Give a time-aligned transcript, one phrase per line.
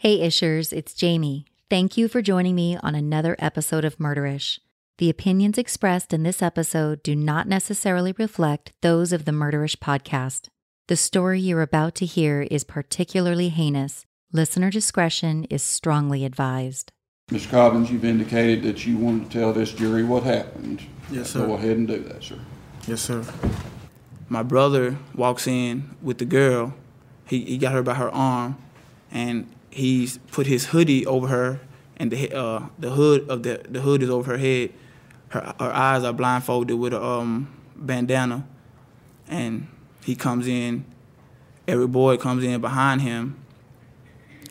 [0.00, 1.44] Hey, Ishers, it's Jamie.
[1.68, 4.58] Thank you for joining me on another episode of Murderish.
[4.96, 10.48] The opinions expressed in this episode do not necessarily reflect those of the Murderish podcast.
[10.88, 14.06] The story you're about to hear is particularly heinous.
[14.32, 16.92] Listener discretion is strongly advised.
[17.30, 17.50] Mr.
[17.50, 20.82] Cobbins, you've indicated that you wanted to tell this jury what happened.
[21.10, 21.46] Yes, sir.
[21.46, 22.38] Go ahead and do that, sir.
[22.88, 23.22] Yes, sir.
[24.30, 26.72] My brother walks in with the girl.
[27.26, 28.56] He, he got her by her arm,
[29.10, 31.60] and he's put his hoodie over her,
[31.96, 34.72] and the uh, the hood of the the hood is over her head.
[35.28, 38.46] Her her eyes are blindfolded with a um, bandana,
[39.28, 39.68] and
[40.04, 40.84] he comes in.
[41.68, 43.38] Every boy comes in behind him,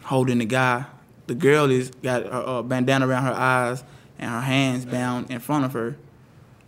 [0.03, 0.85] holding the guy.
[1.27, 3.83] The girl is got a uh, bandana around her eyes
[4.17, 5.95] and her hands bound in front of her.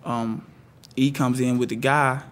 [0.06, 0.46] Um,
[0.96, 2.24] he comes in with the guy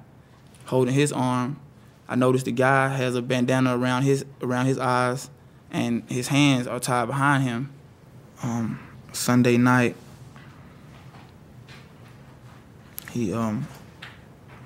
[0.66, 1.59] holding his arm.
[2.08, 5.30] I noticed the guy has a bandana around his around his eyes
[5.72, 7.73] and his hands are tied behind him.
[8.41, 8.80] Um,
[9.12, 9.95] Sunday night,
[13.11, 13.67] he um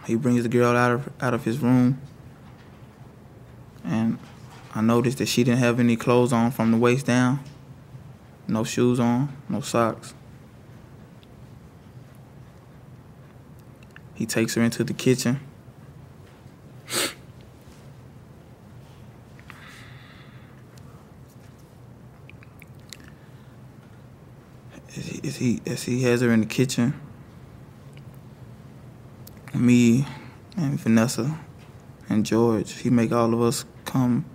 [0.06, 2.00] he brings the girl out of out of his room,
[3.84, 4.20] and
[4.76, 7.40] I noticed that she didn't have any clothes on from the waist down.
[8.48, 10.14] No shoes on, no socks.
[14.14, 15.40] He takes her into the kitchen.
[25.24, 27.00] As he, as he has her in the kitchen,
[29.54, 30.06] me
[30.58, 31.40] and Vanessa
[32.10, 34.26] and George, he make all of us come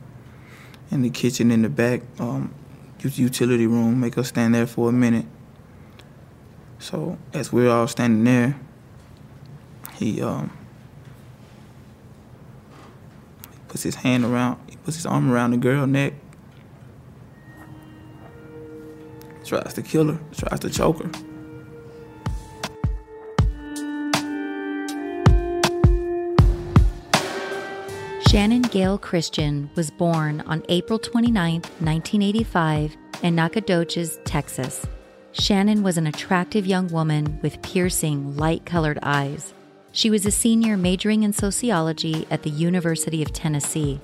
[0.90, 2.54] in the kitchen in the back um,
[3.02, 5.26] utility room, make us stand there for a minute.
[6.78, 8.58] So as we're all standing there,
[9.94, 10.56] he um,
[13.68, 16.14] puts his hand around, he puts his arm around the girl neck
[19.48, 21.10] tries to kill her, tries to choke her.
[28.28, 34.86] Channon Gail Christian was born on April 29, 1985, in Nacogdoches, Texas.
[35.32, 39.54] Channon was an attractive young woman with piercing, light colored eyes.
[39.92, 43.98] She was a senior majoring in sociology at the University of Tennessee.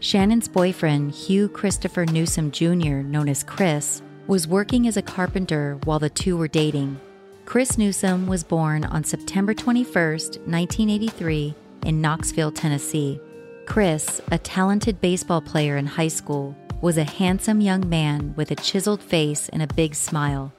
[0.00, 5.98] Channon's boyfriend, Hugh Christopher Newsom Jr., known as Chris, was working as a carpenter while
[5.98, 7.00] the two were dating.
[7.44, 13.20] Chris Newsom was born on September 21, 1983, in Knoxville, Tennessee.
[13.66, 18.56] Chris, a talented baseball player in high school, was a handsome young man with a
[18.56, 20.52] chiseled face and a big smile.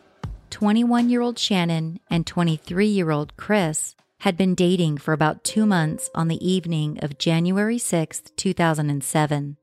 [0.50, 5.66] 21 year old Channon and 23 year old Chris had been dating for about two
[5.66, 9.58] months on the evening of January 6, 2007.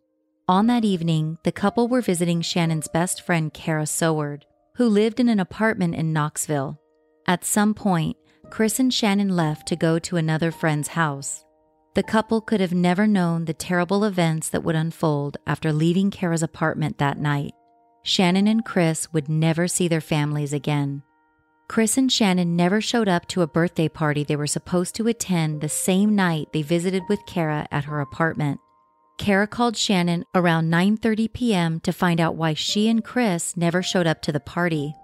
[0.51, 4.43] On that evening, the couple were visiting Channon's best friend, Kara Soward,
[4.75, 6.77] who lived in an apartment in Knoxville.
[7.29, 8.17] At some point,
[8.51, 11.45] Chris and Channon left to go to another friend's house.
[11.95, 16.43] The couple could have never known the terrible events that would unfold after leaving Kara's
[16.43, 17.53] apartment that night.
[18.05, 21.05] Channon and Chris would never see their families again.
[21.69, 25.61] Chris and Channon never showed up to a birthday party they were supposed to attend
[25.61, 28.59] the same night they visited with Kara at her apartment.
[29.21, 31.81] Kara called Channon around 9:30 p.m.
[31.81, 34.95] to find out why she and Chris never showed up to the party.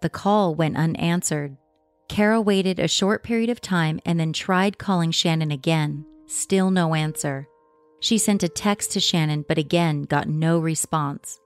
[0.00, 1.58] The call went unanswered.
[2.08, 6.06] Kara waited a short period of time and then tried calling Channon again.
[6.26, 7.48] Still no answer.
[8.00, 11.38] She sent a text to Channon but again got no response.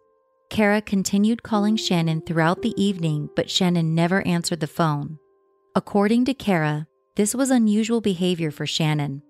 [0.50, 5.18] Kara continued calling Channon throughout the evening, but Channon never answered the phone.
[5.74, 6.86] According to Kara,
[7.16, 9.22] this was unusual behavior for Channon.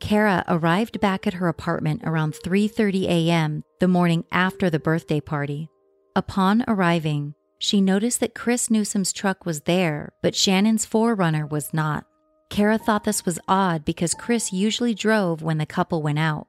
[0.00, 3.64] Kara arrived back at her apartment around 3:30 a.m.
[3.80, 5.68] the morning after the birthday party.
[6.14, 12.04] Upon arriving, she noticed that Chris Newsom's truck was there, but Channon's 4Runner was not.
[12.50, 16.46] Kara thought this was odd because Chris usually drove when the couple went out.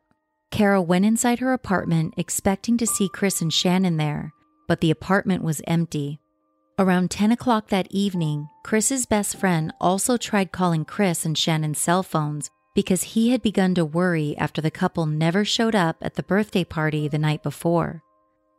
[0.51, 4.31] Kara went inside her apartment expecting to see Chris and Channon there,
[4.67, 6.19] but the apartment was empty.
[6.77, 12.03] Around 10 o'clock that evening, Chris's best friend also tried calling Chris and Channon's cell
[12.03, 16.23] phones because he had begun to worry after the couple never showed up at the
[16.23, 18.03] birthday party the night before.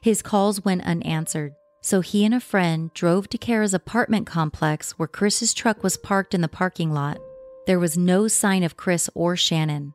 [0.02, 5.08] His calls went unanswered, so he and a friend drove to Kara's apartment complex where
[5.08, 7.18] Chris's truck was parked in the parking lot.
[7.66, 9.92] There was no sign of Chris or Channon.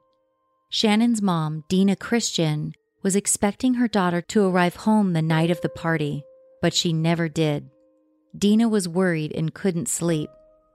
[0.71, 5.69] Channon's mom, Deena Christian, was expecting her daughter to arrive home the night of the
[5.69, 6.23] party,
[6.61, 7.69] but she never did.
[8.37, 10.29] Deena was worried and couldn't sleep.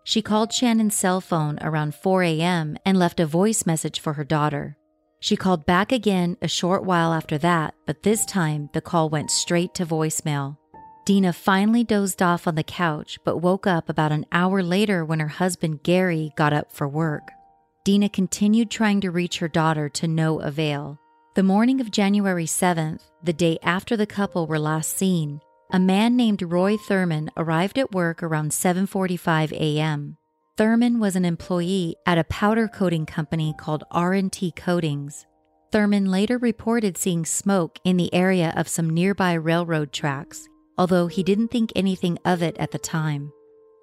[0.05, 2.77] She called Channon's cell phone around 4 a.m.
[2.85, 4.77] and left a voice message for her daughter.
[5.21, 9.31] She called back again a short while after that, but this time the call went
[9.31, 10.57] straight to voicemail.
[11.05, 15.21] Deena finally dozed off on the couch, but woke up about an hour later when
[15.21, 17.31] her husband Gary got up for work.
[17.85, 20.99] Deena continued trying to reach her daughter to no avail.
[21.35, 25.41] The morning of January 7th, the day after the couple were last seen,
[25.73, 30.17] a man named Roy Thurman arrived at work around 7:45 a.m.
[30.57, 35.27] Thurman was an employee at a powder coating company called R&T Coatings.
[35.73, 41.23] Thurman later reported seeing smoke in the area of some nearby railroad tracks, although he
[41.23, 43.33] didn't think anything of it at the time.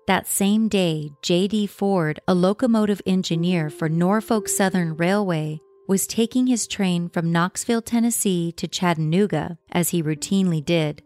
[0.07, 1.68] That same day, J.D.
[1.68, 8.51] Ford, a locomotive engineer for Norfolk Southern Railway, was taking his train from Knoxville, Tennessee
[8.57, 11.01] to Chattanooga, as he routinely did.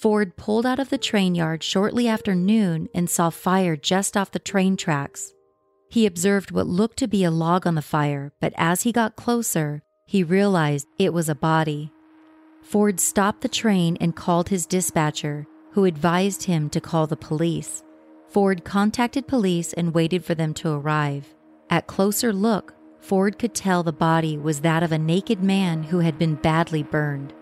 [0.00, 4.30] Ford pulled out of the train yard shortly after noon and saw fire just off
[4.30, 5.34] the train tracks.
[5.90, 9.16] He observed what looked to be a log on the fire, but as he got
[9.16, 11.92] closer, he realized it was a body.
[12.62, 17.84] Ford stopped the train and called his dispatcher, who advised him to call the police.
[18.26, 21.34] Ford contacted police and waited for them to arrive.
[21.68, 25.98] At closer look, Ford could tell the body was that of a naked man who
[25.98, 27.34] had been badly burned.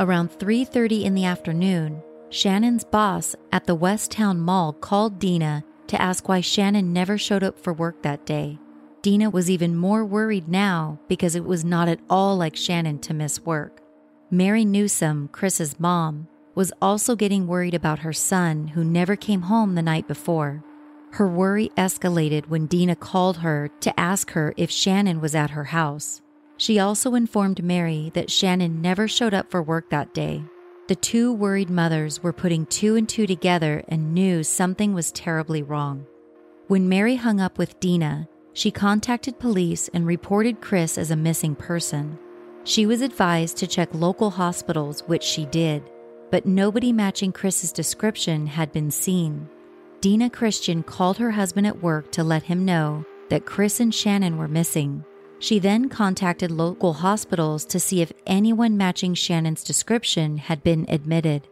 [0.00, 2.00] Around 3:30 in the afternoon,
[2.30, 7.58] Channon's boss at the Westtown Mall called Deena to ask why Channon never showed up
[7.58, 8.60] for work that day.
[9.02, 13.12] Deena was even more worried now because it was not at all like Channon to
[13.12, 13.82] miss work.
[14.30, 19.74] Mary Newsom, Chris's mom, was also getting worried about her son who never came home
[19.74, 20.62] the night before.
[21.12, 25.64] Her worry escalated when Deena called her to ask her if Channon was at her
[25.64, 26.22] house.
[26.58, 30.44] She also informed Mary that Channon never showed up for work that day.
[30.88, 35.62] The two worried mothers were putting two and two together and knew something was terribly
[35.62, 36.06] wrong.
[36.66, 41.54] When Mary hung up with Deena, she contacted police and reported Chris as a missing
[41.54, 42.18] person.
[42.64, 45.82] She was advised to check local hospitals, which she did
[46.30, 49.48] but nobody matching Chris's description had been seen.
[50.00, 54.36] Deena Christian called her husband at work to let him know that Chris and Channon
[54.36, 55.04] were missing.
[55.40, 61.46] She then contacted local hospitals to see if anyone matching Channon's description had been admitted.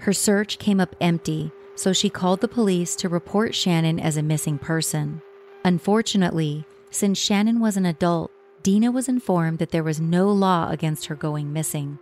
[0.00, 4.22] Her search came up empty, so she called the police to report Channon as a
[4.22, 5.22] missing person.
[5.64, 8.30] Unfortunately, since Channon was an adult,
[8.62, 11.98] Deena was informed that there was no law against her going missing.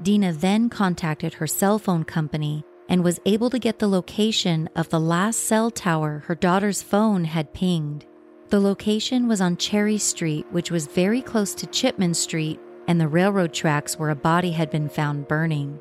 [0.00, 4.88] Deena then contacted her cell phone company and was able to get the location of
[4.88, 8.06] the last cell tower her daughter's phone had pinged.
[8.50, 12.58] The location was on Cherry Street, which was very close to Chipman Street
[12.88, 15.78] and the railroad tracks where a body had been found burning.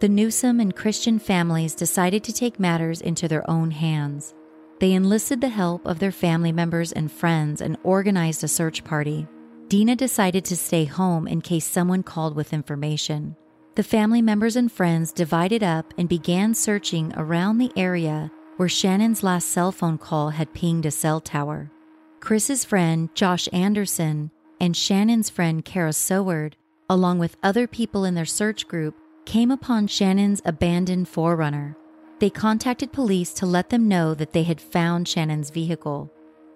[0.00, 4.34] The Newsom and Christian families decided to take matters into their own hands.
[4.80, 9.26] They enlisted the help of their family members and friends and organized a search party.
[9.68, 13.36] Deena decided to stay home in case someone called with information.
[13.74, 19.22] The family members and friends divided up and began searching around the area where Channon's
[19.22, 21.70] last cell phone call had pinged a cell tower.
[22.20, 24.30] Chris's friend, Josh Anderson,
[24.60, 26.54] and Channon's friend, Kara Soward,
[26.90, 31.76] along with other people in their search group, came upon Channon's abandoned 4Runner.
[32.18, 36.12] They contacted police to let them know that they had found Channon's vehicle.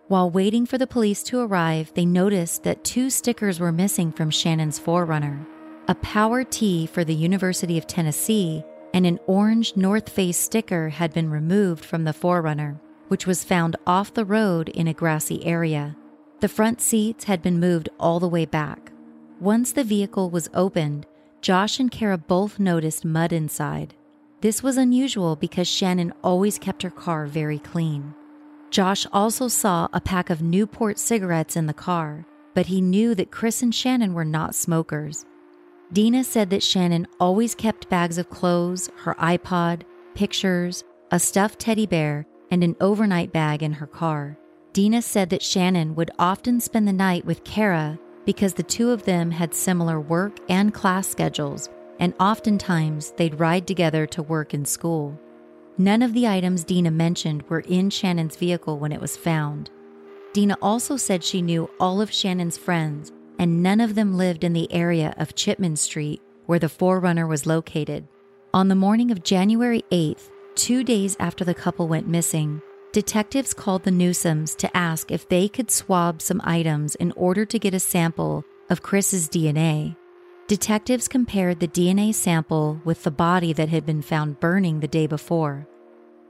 [0.08, 4.30] While waiting for the police to arrive, they noticed that two stickers were missing from
[4.30, 5.46] Channon's 4Runner
[5.88, 8.64] a Power T for the University of Tennessee,
[8.94, 12.78] and an orange North Face sticker had been removed from the 4Runner,
[13.12, 15.94] which was found off the road in a grassy area.
[16.40, 18.90] The front seats had been moved all the way back.
[19.38, 21.04] Once the vehicle was opened,
[21.42, 23.92] Josh and Kara both noticed mud inside.
[24.40, 28.14] This was unusual because Channon always kept her car very clean.
[28.70, 33.30] Josh also saw a pack of Newport cigarettes in the car, but he knew that
[33.30, 35.26] Chris and Channon were not smokers.
[35.92, 39.82] Deena said that Channon always kept bags of clothes, her iPod,
[40.14, 44.38] pictures, a stuffed teddy bear, and an overnight bag in her car.
[44.74, 49.04] Deena said that Channon would often spend the night with Kara because the two of
[49.04, 51.68] them had similar work and class schedules,
[51.98, 55.18] and oftentimes they'd ride together to work and school.
[55.78, 59.70] None of the items Deena mentioned were in Channon's vehicle when it was found.
[60.34, 64.52] Deena also said she knew all of Channon's friends and none of them lived in
[64.52, 68.06] the area of Chipman Street where the 4Runner was located.
[68.54, 73.84] On the morning of January 8th, two days after the couple went missing, detectives called
[73.84, 77.80] the Newsoms to ask if they could swab some items in order to get a
[77.80, 79.96] sample of Chris's DNA.
[80.48, 85.06] Detectives compared the DNA sample with the body that had been found burning the day
[85.06, 85.66] before.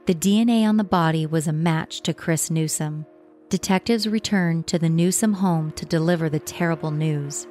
[0.05, 3.05] The DNA on the body was a match to Chris Newsom.
[3.49, 7.47] Detectives returned to the Newsom home to deliver the terrible news.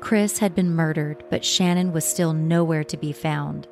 [0.00, 3.66] Chris had been murdered, but Channon was still nowhere to be found.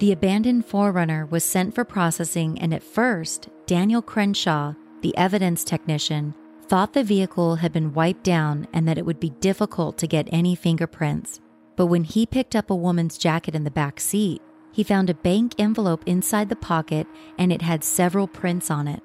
[0.00, 6.34] The abandoned 4Runner was sent for processing, and at first, Daniel Crenshaw, the evidence technician,
[6.68, 10.26] thought the vehicle had been wiped down and that it would be difficult to get
[10.32, 11.42] any fingerprints.
[11.76, 14.40] But when he picked up a woman's jacket in the back seat,
[14.72, 19.02] he found a bank envelope inside the pocket and it had several prints on it.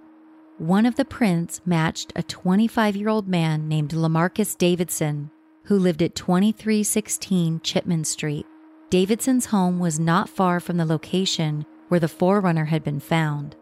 [0.59, 5.29] One of the prints matched a 25 year old man named Lemaricus Davidson,
[5.63, 8.45] who lived at 2316 Chipman Street.
[8.91, 13.55] Davidson's home was not far from the location where the 4Runner had been found.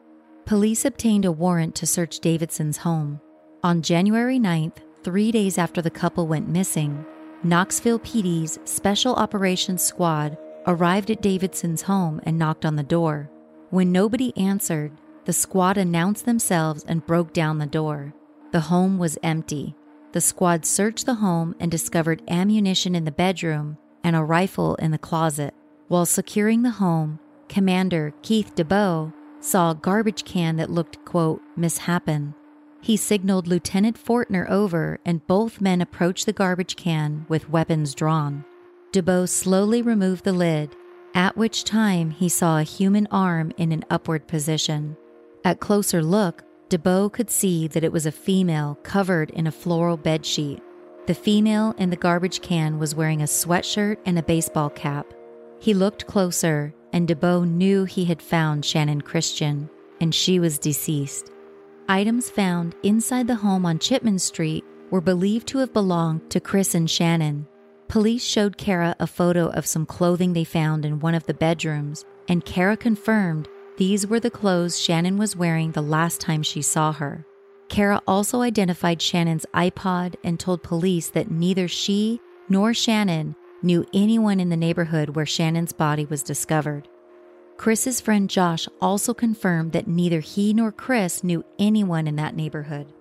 [0.46, 3.22] Police obtained a warrant to search Davidson's home.
[3.64, 7.06] On January 9th, three days after the couple went missing,
[7.42, 10.38] Knoxville PD's Special Operations Squad
[10.68, 13.30] arrived at Davidson's home and knocked on the door.
[13.70, 14.92] When nobody answered,
[15.24, 18.14] the squad announced themselves and broke down the door.
[18.52, 19.74] The home was empty.
[20.12, 24.92] The squad searched the home and discovered ammunition in the bedroom and a rifle in
[24.92, 25.54] the closet.
[25.88, 27.20] While securing the home,
[27.50, 32.34] Commander Keith DeBow saw a garbage can that looked, quote, mishappen.
[32.82, 38.44] He signaled Lieutenant Fortner over, and both men approached the garbage can with weapons drawn.
[38.92, 40.76] DeBow slowly removed the lid,
[41.16, 44.98] at which time he saw a human arm in an upward position.
[45.46, 49.98] At closer look, DeBow could see that it was a female covered in a floral
[49.98, 50.62] bedsheet.
[51.06, 55.14] The female in the garbage can was wearing a sweatshirt and a baseball cap.
[55.60, 59.70] He looked closer, and DeBow knew he had found Channon Christian,
[60.00, 61.32] and she was deceased.
[61.90, 66.76] Items found inside the home on Chipman Street were believed to have belonged to Chris
[66.76, 67.48] and Channon,
[67.94, 72.06] Police showed Kara a photo of some clothing they found in one of the bedrooms,
[72.28, 76.92] and Kara confirmed these were the clothes Channon was wearing the last time she saw
[76.92, 77.24] her.
[77.74, 84.40] Kara also identified Channon's iPod and told police that neither she nor Channon knew anyone
[84.40, 86.88] in the neighborhood where Channon's body was discovered.
[87.58, 92.94] Chris's friend Josh also confirmed that neither he nor Chris knew anyone in that neighborhood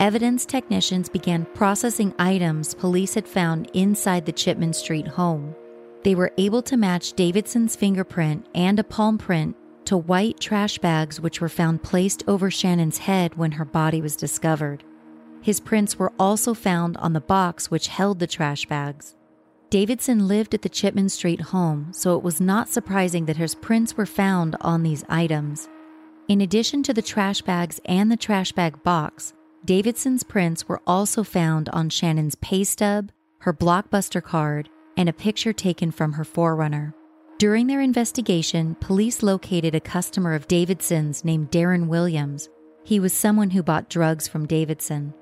[0.00, 5.54] evidence technicians began processing items police had found inside the Chipman Street home.
[6.02, 9.54] They were able to match Davidson's fingerprint and a palm print
[9.92, 14.16] to white trash bags which were found placed over Channon's head when her body was
[14.16, 14.82] discovered.
[15.42, 19.16] His prints were also found on the box which held the trash bags.
[19.68, 23.94] Davidson lived at the Chipman Street home, so it was not surprising that his prints
[23.94, 25.68] were found on these items.
[26.26, 31.22] In addition to the trash bags and the trash bag box, Davidson's prints were also
[31.22, 36.94] found on Channon's pay stub, her blockbuster card, and a picture taken from her 4Runner.
[37.42, 42.48] During their investigation, police located a customer of Davidson's named Darren Williams.
[42.84, 45.12] He was someone who bought drugs from Davidson.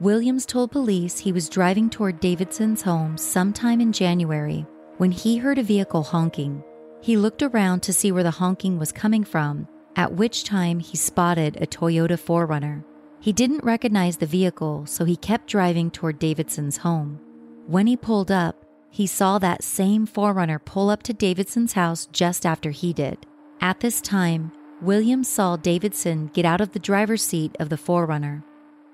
[0.00, 4.64] Williams told police he was driving toward Davidson's home sometime in January
[4.96, 6.64] when he heard a vehicle honking.
[7.02, 10.96] He looked around to see where the honking was coming from, at which time he
[10.96, 12.82] spotted a Toyota 4Runner.
[13.20, 17.20] He didn't recognize the vehicle, so he kept driving toward Davidson's home.
[17.66, 18.65] When he pulled up,
[18.96, 23.26] he saw that same 4Runner pull up to Davidson's house just after he did.
[23.60, 28.42] At this time, Williams saw Davidson get out of the driver's seat of the 4Runner.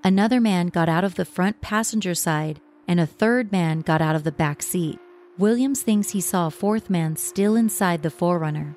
[0.03, 4.17] Another man got out of the front passenger side, and a third man got out
[4.17, 4.99] of the back seat.
[5.39, 8.75] Williams thinks he saw a fourth man still inside the 4Runner.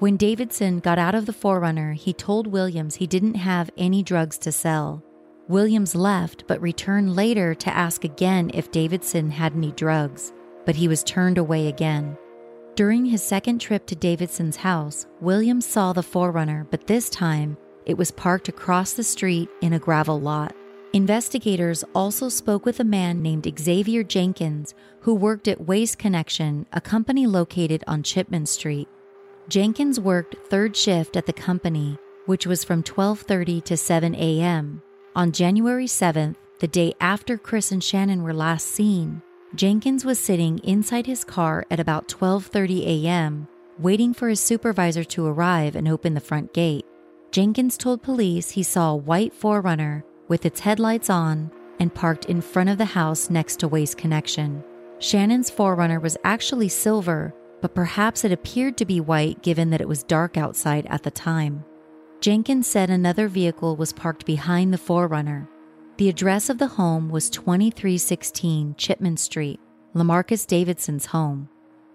[0.00, 4.36] When Davidson got out of the 4Runner, he told Williams he didn't have any drugs
[4.40, 5.02] to sell.
[5.48, 10.34] Williams left but returned later to ask again if Davidson had any drugs,
[10.68, 12.14] but he was turned away again.
[12.74, 17.56] During his second trip to Davidson's house, Williams saw the 4Runner, but this time
[17.86, 20.54] it was parked across the street in a gravel lot.
[20.92, 26.82] Investigators also spoke with a man named Xavier Jenkins who worked at Waste Connection, a
[26.82, 28.88] company located on Chipman Street.
[29.48, 31.96] Jenkins worked third shift at the company,
[32.26, 34.82] which was from 12:30 to 7 a.m.
[35.16, 39.22] On January 7th, the day after Chris and Channon were last seen,
[39.54, 45.26] Jenkins was sitting inside his car at about 12:30 a.m., waiting for his supervisor to
[45.26, 46.84] arrive and open the front gate.
[47.30, 51.50] Jenkins told police he saw a white 4Runner with its headlights on
[51.80, 54.62] and parked in front of the house next to Waste Connection.
[54.98, 59.88] Channon's 4Runner was actually silver but perhaps it appeared to be white given that it
[59.88, 61.64] was dark outside at the time.
[62.20, 65.48] Jenkins said another vehicle was parked behind the 4Runner.
[65.98, 69.58] The address of the home was 2316 Chipman Street,
[69.96, 71.48] Lemaricus Davidson's home.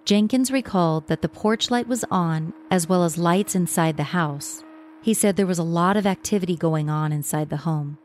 [0.03, 4.61] Jenkins recalled that the porch light was on as well as lights inside the house.
[5.01, 7.97] He said there was a lot of activity going on inside the home.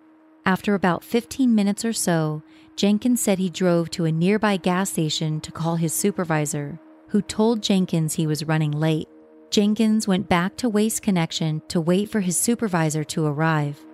[0.46, 2.44] After about 15 minutes or so,
[2.76, 6.78] Jenkins said he drove to a nearby gas station to call his supervisor,
[7.08, 9.08] who told Jenkins he was running late.
[9.50, 13.84] Jenkins went back to Waste Connection to wait for his supervisor to arrive.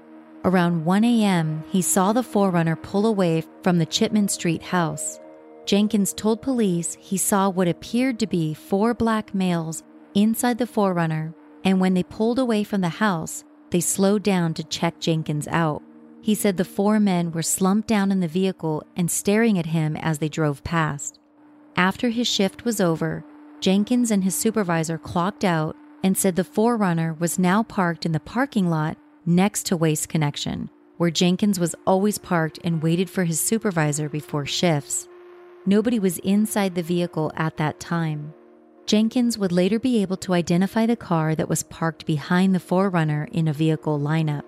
[0.46, 5.18] Around 1 a.m., he saw the 4Runner pull away from the Chipman Street house.
[5.64, 9.82] Jenkins told police he saw what appeared to be four black males
[10.14, 11.32] inside the 4Runner,
[11.64, 15.82] and when they pulled away from the house, they slowed down to check Jenkins out.
[16.20, 19.96] He said the four men were slumped down in the vehicle and staring at him
[19.96, 21.18] as they drove past.
[21.74, 23.24] After his shift was over,
[23.60, 28.20] Jenkins and his supervisor clocked out and said the 4Runner was now parked in the
[28.20, 33.40] parking lot next to Waste Connection, where Jenkins was always parked and waited for his
[33.40, 35.08] supervisor before shifts.
[35.66, 38.34] Nobody was inside the vehicle at that time.
[38.86, 43.28] Jenkins would later be able to identify the car that was parked behind the 4Runner
[43.30, 44.42] in a vehicle lineup.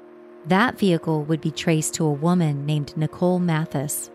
[0.46, 4.10] That vehicle would be traced to a woman named Nicole Mathis.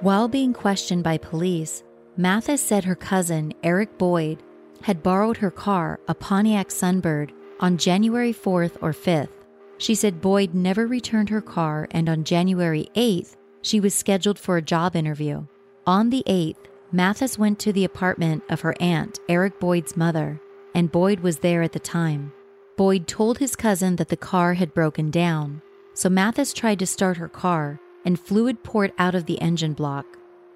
[0.00, 1.84] While being questioned by police,
[2.16, 4.42] Mathis said her cousin, Eric Boyd,
[4.82, 7.30] had borrowed her car, a Pontiac Sunbird,
[7.60, 9.28] on January 4th or 5th.
[9.78, 14.56] She said Boyd never returned her car, and on January 8th, she was scheduled for
[14.56, 15.46] a job interview.
[15.86, 20.40] On the 8th, Mathis went to the apartment of her aunt, Eric Boyd's mother,
[20.74, 22.32] and Boyd was there at the time.
[22.76, 25.62] Boyd told his cousin that the car had broken down.
[25.94, 30.06] So Mathis tried to start her car, and fluid poured out of the engine block.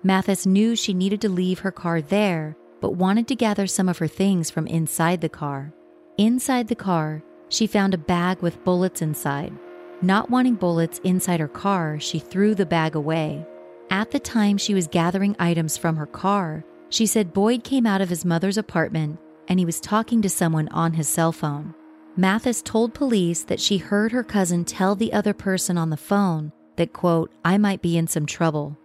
[0.02, 3.98] Mathis knew she needed to leave her car there, but wanted to gather some of
[3.98, 5.72] her things from inside the car.
[6.16, 9.52] Inside the car, she found a bag with bullets inside.
[10.00, 13.44] Not wanting bullets inside her car, she threw the bag away.
[13.90, 18.00] At the time she was gathering items from her car, she said Boyd came out
[18.00, 21.74] of his mother's apartment and he was talking to someone on his cell phone.
[22.16, 26.52] Mathis told police that she heard her cousin tell the other person on the phone
[26.76, 28.78] that, quote, I might be in some trouble.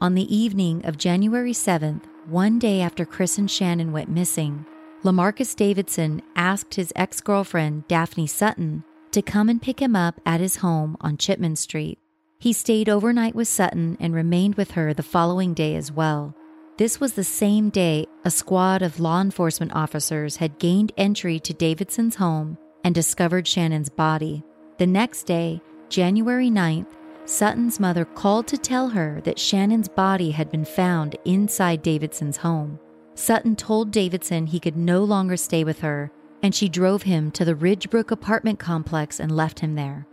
[0.00, 4.66] On the evening of January 7th, one day after Chris and Channon went missing,
[5.02, 10.40] Lemaricus Davidson asked his ex girlfriend, Daphne Sutton, to come and pick him up at
[10.40, 11.98] his home on Chipman Street.
[12.38, 16.34] He stayed overnight with Sutton and remained with her the following day as well.
[16.76, 21.54] This was the same day a squad of law enforcement officers had gained entry to
[21.54, 24.42] Davidson's home and discovered Channon's body.
[24.78, 26.92] The next day, January 9th,
[27.24, 32.78] Sutton's mother called to tell her that Channon's body had been found inside Davidson's home.
[33.20, 36.10] Sutton told Davidson he could no longer stay with her,
[36.42, 40.06] and she drove him to the Ridgebrook apartment complex and left him there.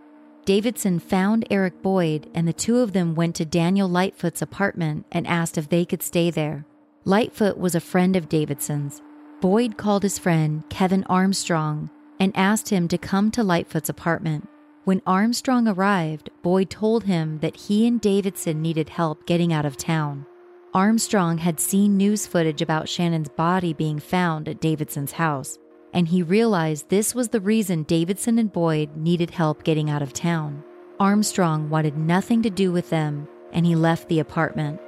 [0.44, 5.26] Davidson found Eric Boyd, and the two of them went to Danielle Lightfoot's apartment and
[5.26, 6.66] asked if they could stay there.
[7.06, 9.02] Lightfoot was a friend of Davidson's.
[9.40, 11.90] Boyd called his friend, Kevin Armstrong,
[12.20, 14.50] and asked him to come to Lightfoot's apartment.
[14.84, 19.78] When Armstrong arrived, Boyd told him that he and Davidson needed help getting out of
[19.78, 20.26] town.
[20.74, 25.58] Armstrong had seen news footage about Channon's body being found at Davidson's house
[25.94, 30.14] and he realized this was the reason Davidson and Boyd needed help getting out of
[30.14, 30.64] town.
[31.00, 34.80] Armstrong wanted nothing to do with them, and he left the apartment.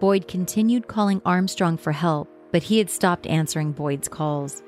[0.00, 4.62] Boyd continued calling Armstrong for help, but he had stopped answering Boyd's calls.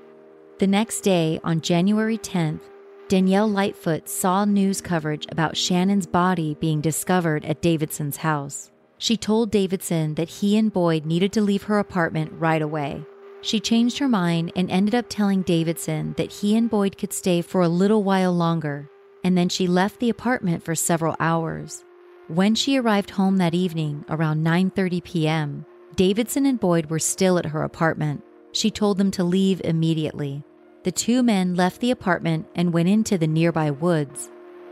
[0.59, 2.61] The next day, on January 10th,
[3.09, 8.70] Danielle Lightfoot saw news coverage about Channon's body being discovered at Davidson's house.
[8.99, 13.05] She told Davidson that he and Boyd needed to leave her apartment right away.
[13.43, 17.43] She changed her mind and ended up telling Davidson that he and Boyd could stay
[17.43, 18.91] for a little while longer,
[19.23, 21.85] and then she left the apartment for several hours.
[22.29, 27.47] When she arrived home that evening around 9:30 p.m., Davidson and Boyd were still at
[27.47, 28.23] her apartment.
[28.53, 30.43] She told them to leave immediately.
[30.83, 34.31] The two men left the apartment and went into the nearby woods.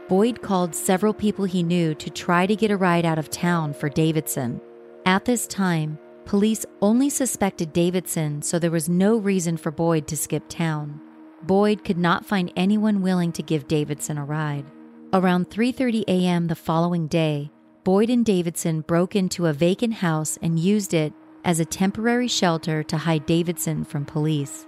[0.09, 3.73] Boyd called several people he knew to try to get a ride out of town
[3.73, 4.61] for Davidson.
[5.07, 10.17] At this time, Police only suspected Davidson, so there was no reason for Boyd to
[10.17, 11.01] skip town.
[11.43, 14.65] Boyd could not find anyone willing to give Davidson a ride.
[15.13, 16.47] Around 3:30 a.m.
[16.47, 17.51] the following day,
[17.85, 21.13] Boyd and Davidson broke into a vacant house and used it
[21.45, 24.67] as a temporary shelter to hide Davidson from police.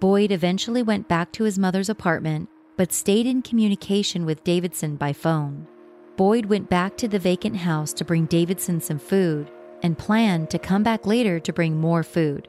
[0.00, 5.12] Boyd eventually went back to his mother's apartment but stayed in communication with Davidson by
[5.12, 5.66] phone.
[6.16, 9.50] Boyd went back to the vacant house to bring Davidson some food
[9.82, 12.48] and planned to come back later to bring more food.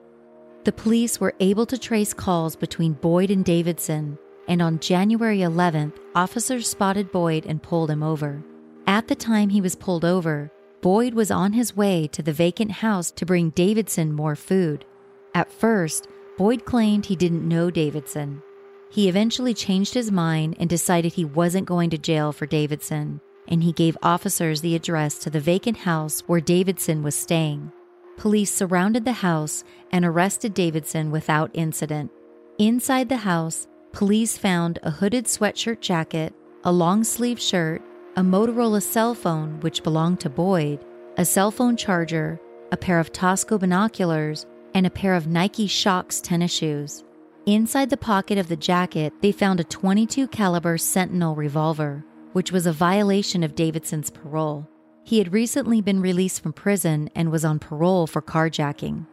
[0.63, 5.97] The police were able to trace calls between Boyd and Davidson, and on January 11th,
[6.15, 8.43] officers spotted Boyd and pulled him over.
[8.85, 12.71] At the time he was pulled over, Boyd was on his way to the vacant
[12.71, 14.85] house to bring Davidson more food.
[15.33, 18.41] At first, Boyd claimed he didn't know Davidson.
[18.89, 23.63] He eventually changed his mind and decided he wasn't going to jail for Davidson, and
[23.63, 27.71] he gave officers the address to the vacant house where Davidson was staying.
[28.17, 32.11] Police surrounded the house and arrested Davidson without incident.
[32.57, 37.81] Inside the house, police found a hooded sweatshirt jacket, a long sleeve shirt,
[38.15, 40.83] a Motorola cell phone, which belonged to Boyd,
[41.17, 42.39] a cell phone charger,
[42.71, 47.03] a pair of Tasco binoculars, and a pair of Nike Shox tennis shoes.
[47.47, 52.65] Inside the pocket of the jacket, they found a 22 caliber Sentinel revolver, which was
[52.65, 54.67] a violation of Davidson's parole.
[55.05, 59.07] He had recently been released from prison and was on parole for carjacking.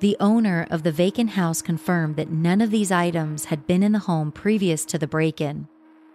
[0.00, 3.92] The owner of the vacant house confirmed that none of these items had been in
[3.92, 5.66] the home previous to the break in.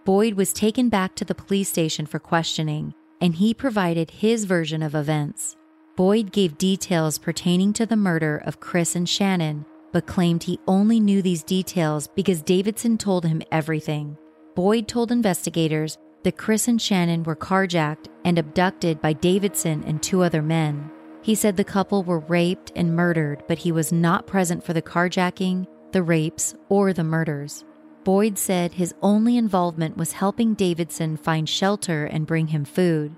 [0.05, 4.83] Boyd was taken back to the police station for questioning, and he provided his version
[4.83, 5.57] of events.
[5.95, 10.99] Boyd gave details pertaining to the murder of Chris and Channon, but claimed he only
[10.99, 14.17] knew these details because Davidson told him everything.
[14.55, 20.21] Boyd told investigators that Chris and Channon were carjacked and abducted by Davidson and two
[20.21, 20.91] other men.
[21.21, 24.81] He said the couple were raped and murdered, but he was not present for the
[24.81, 27.63] carjacking, the rapes, or the murders.
[28.03, 33.15] Boyd said his only involvement was helping Davidson find shelter and bring him food.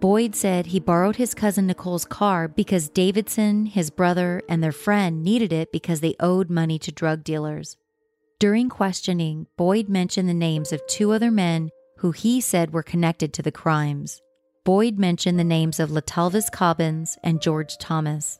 [0.00, 5.22] Boyd said he borrowed his cousin Nicole's car because Davidson, his brother, and their friend
[5.22, 7.76] needed it because they owed money to drug dealers.
[8.38, 13.34] During questioning, Boyd mentioned the names of two other men who he said were connected
[13.34, 14.22] to the crimes.
[14.64, 18.38] Boyd mentioned the names of Letalvis Cobbins and George Thomas.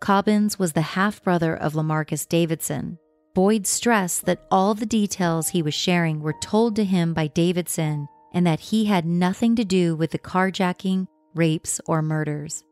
[0.00, 2.98] Cobbins was the half brother of Lemaricus Davidson.
[3.34, 8.08] Boyd stressed that all the details he was sharing were told to him by Davidson
[8.32, 12.64] and that he had nothing to do with the carjacking, rapes, or murders.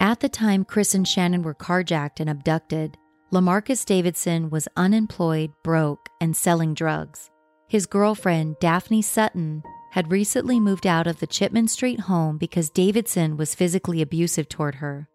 [0.00, 2.96] At the time Chris and Channon were carjacked and abducted,
[3.32, 7.30] Lemaricus Davidson was unemployed, broke, and selling drugs.
[7.68, 13.36] His girlfriend, Daphne Sutton, had recently moved out of the Chipman Street home because Davidson
[13.36, 15.08] was physically abusive toward her.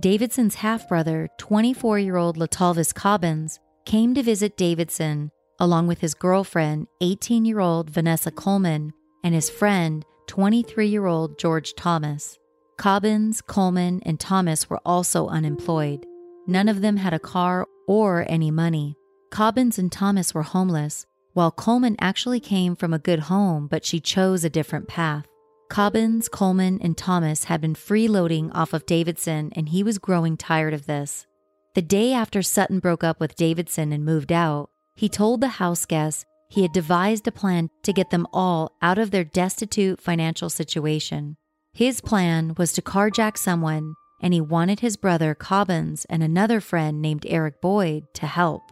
[0.00, 5.30] Davidson's half brother, 24 year old Letalvis Cobbins, came to visit Davidson
[5.62, 11.38] along with his girlfriend, 18 year old Vanessa Coleman, and his friend, 23 year old
[11.38, 12.38] George Thomas.
[12.76, 16.04] Cobbins, Coleman, and Thomas were also unemployed.
[16.46, 18.96] None of them had a car or any money.
[19.30, 24.00] Cobbins and Thomas were homeless, while Coleman actually came from a good home, but she
[24.00, 25.26] chose a different path.
[25.70, 30.74] Cobbins, Coleman, and Thomas had been freeloading off of Davidson, and he was growing tired
[30.74, 31.26] of this.
[31.74, 35.86] The day after Sutton broke up with Davidson and moved out, he told the house
[35.86, 40.50] guests he had devised a plan to get them all out of their destitute financial
[40.50, 41.36] situation.
[41.72, 47.00] His plan was to carjack someone, and he wanted his brother Cobbins and another friend
[47.00, 48.62] named Eric Boyd to help.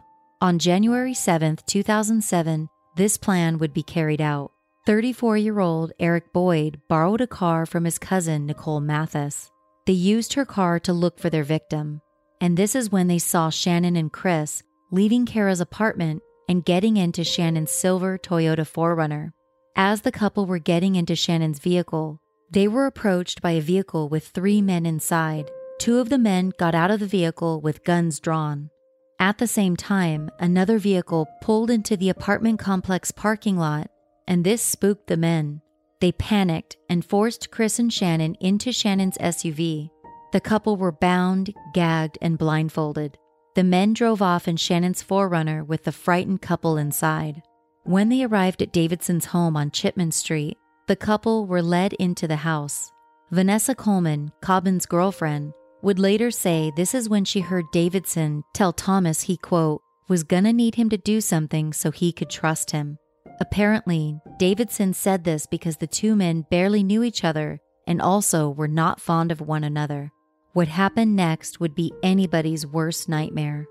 [0.41, 4.51] On January 7, 2007, this plan would be carried out.
[4.85, 9.49] 34 year old Eric Boyd borrowed a car from his cousin Nicole Mathis.
[9.85, 12.01] They used her car to look for their victim
[12.41, 17.23] and this is when they saw Channon and Chris leaving Kara's apartment and getting into
[17.23, 19.31] Channon's silver Toyota 4Runner.
[19.73, 22.19] As the couple were getting into Channon's vehicle,
[22.51, 25.49] they were approached by a vehicle with three men inside.
[25.79, 28.69] Two of the men got out of the vehicle with guns drawn.
[29.17, 33.89] At the same time, another vehicle pulled into the apartment complex parking lot,
[34.27, 35.61] and this spooked the men.
[36.01, 39.89] They panicked and forced Chris and Channon into Channon's SUV.
[40.33, 43.17] The couple were bound, gagged, and blindfolded.
[43.53, 47.41] The men drove off in Channon's 4Runner with the frightened couple inside.
[47.83, 52.37] When they arrived at Davidson's home on Chipman Street, the couple were led into the
[52.37, 52.91] house.
[53.29, 59.23] Vanessa Coleman, Cobbin's girlfriend, would later say this is when she heard Davidson tell Thomas
[59.23, 62.97] he, quote, was gonna need him to do something so he could trust him.
[63.41, 68.67] Apparently, Davidson said this because the two men barely knew each other and also were
[68.67, 70.11] not fond of one another.
[70.53, 73.67] What happened next would be anybody's worst nightmare.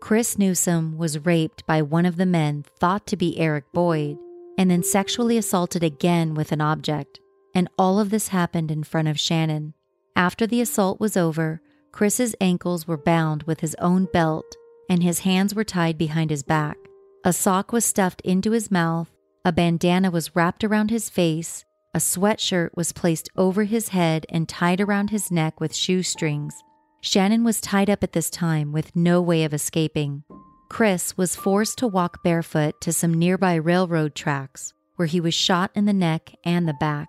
[0.00, 4.18] Chris Newsom was raped by one of the men thought to be Eric Boyd
[4.58, 7.18] and then sexually assaulted again with an object.
[7.54, 9.72] And all of this happened in front of Channon.
[10.14, 11.62] After the assault was over,
[11.92, 14.54] Chris's ankles were bound with his own belt
[14.90, 16.76] and his hands were tied behind his back.
[17.24, 19.08] A sock was stuffed into his mouth,
[19.46, 24.48] a bandana was wrapped around his face, a sweatshirt was placed over his head and
[24.48, 26.54] tied around his neck with shoestrings.
[27.02, 30.22] Channon was tied up at this time with no way of escaping.
[30.68, 35.70] Chris was forced to walk barefoot to some nearby railroad tracks, where he was shot
[35.74, 37.08] in the neck and the back.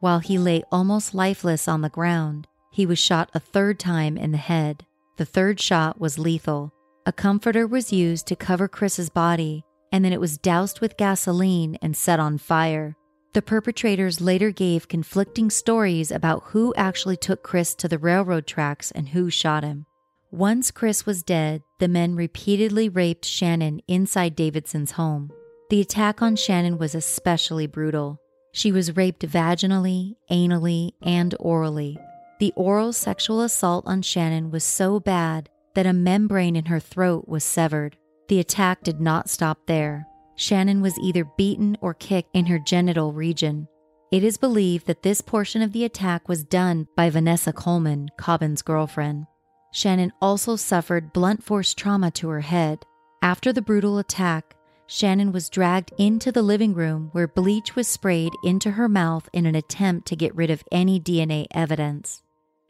[0.00, 4.32] While he lay almost lifeless on the ground, he was shot a third time in
[4.32, 4.84] the head.
[5.16, 6.72] The third shot was lethal.
[7.06, 11.78] A comforter was used to cover Chris's body, and then it was doused with gasoline
[11.80, 12.97] and set on fire.
[13.34, 18.90] The perpetrators later gave conflicting stories about who actually took Chris to the railroad tracks
[18.90, 19.86] and who shot him.
[20.30, 25.30] Once Chris was dead, the men repeatedly raped Channon inside Davidson's home.
[25.70, 28.20] The attack on Channon was especially brutal.
[28.52, 31.98] She was raped vaginally, anally, and orally.
[32.40, 37.28] The oral sexual assault on Channon was so bad that a membrane in her throat
[37.28, 37.96] was severed.
[38.28, 40.07] The attack did not stop there.
[40.38, 43.66] Channon was either beaten or kicked in her genital region.
[44.12, 48.62] It is believed that this portion of the attack was done by Vanessa Coleman, Cobbin's
[48.62, 49.26] girlfriend.
[49.74, 52.86] Channon also suffered blunt force trauma to her head.
[53.20, 54.54] After the brutal attack,
[54.88, 59.44] Channon was dragged into the living room where bleach was sprayed into her mouth in
[59.44, 62.22] an attempt to get rid of any DNA evidence.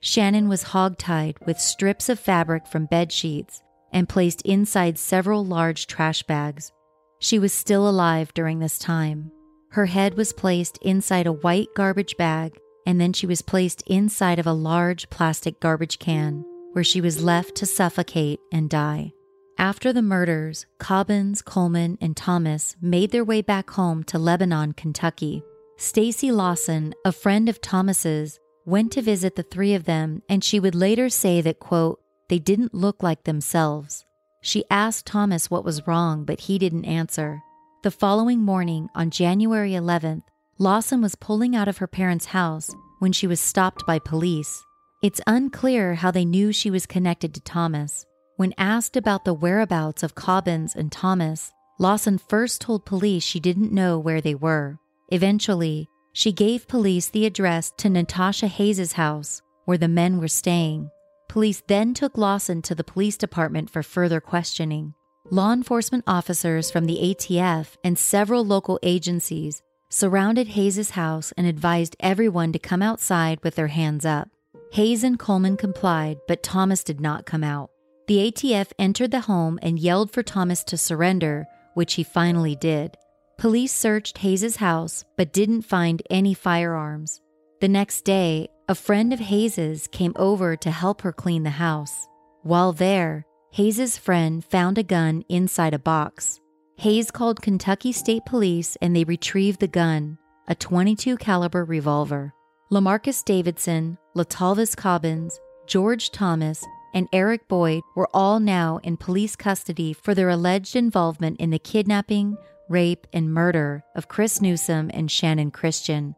[0.02, 5.86] Channon was hogtied with strips of fabric from bed sheets and placed inside several large
[5.86, 6.72] trash bags.
[7.18, 9.32] She was still alive during this time.
[9.70, 14.38] Her head was placed inside a white garbage bag, and then she was placed inside
[14.38, 19.12] of a large plastic garbage can, where she was left to suffocate and die.
[19.58, 25.42] After the murders, Cobbins, Coleman, and Thomas made their way back home to Lebanon, Kentucky.
[25.76, 30.60] Stacy Lawson, a friend of Thomas's, went to visit the three of them, and she
[30.60, 34.04] would later say that, quote, they didn't look like themselves.
[34.40, 37.42] She asked Thomas what was wrong, but he didn't answer.
[37.82, 40.22] The following morning, on January 11th,
[40.58, 44.62] Lawson was pulling out of her parents' house when she was stopped by police.
[45.02, 48.04] It's unclear how they knew she was connected to Thomas.
[48.36, 53.72] When asked about the whereabouts of Cobbins and Thomas, Lawson first told police she didn't
[53.72, 54.78] know where they were.
[55.10, 60.90] Eventually, she gave police the address to Natasha Hayes's house, where the men were staying.
[61.28, 64.94] Police then took Lawson to the police department for further questioning.
[65.30, 71.96] Law enforcement officers from the ATF and several local agencies surrounded Hayes's house and advised
[72.00, 74.28] everyone to come outside with their hands up.
[74.72, 77.70] Hayes and Coleman complied, but Thomas did not come out.
[78.06, 82.96] The ATF entered the home and yelled for Thomas to surrender, which he finally did.
[83.36, 87.20] Police searched Hayes's house but didn't find any firearms.
[87.60, 92.06] The next day, a friend of Hayes's came over to help her clean the house.
[92.42, 96.38] While there, Hayes's friend found a gun inside a box.
[96.76, 102.34] Hayes called Kentucky State Police and they retrieved the gun, a 22 caliber revolver.
[102.70, 109.94] Lemaricus Davidson, Letalvis Cobbins, George Thomas, and Eric Boyd were all now in police custody
[109.94, 112.36] for their alleged involvement in the kidnapping,
[112.68, 116.14] rape, and murder of Chris Newsom and Channon Christian.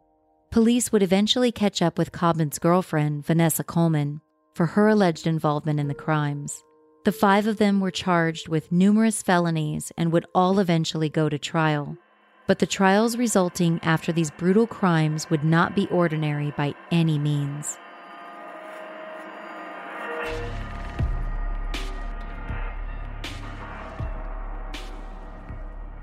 [0.51, 4.19] Police would eventually catch up with Cobbin's girlfriend, Vanessa Coleman,
[4.53, 6.61] for her alleged involvement in the crimes.
[7.05, 11.39] The five of them were charged with numerous felonies and would all eventually go to
[11.39, 11.95] trial.
[12.47, 17.77] But the trials resulting after these brutal crimes would not be ordinary by any means.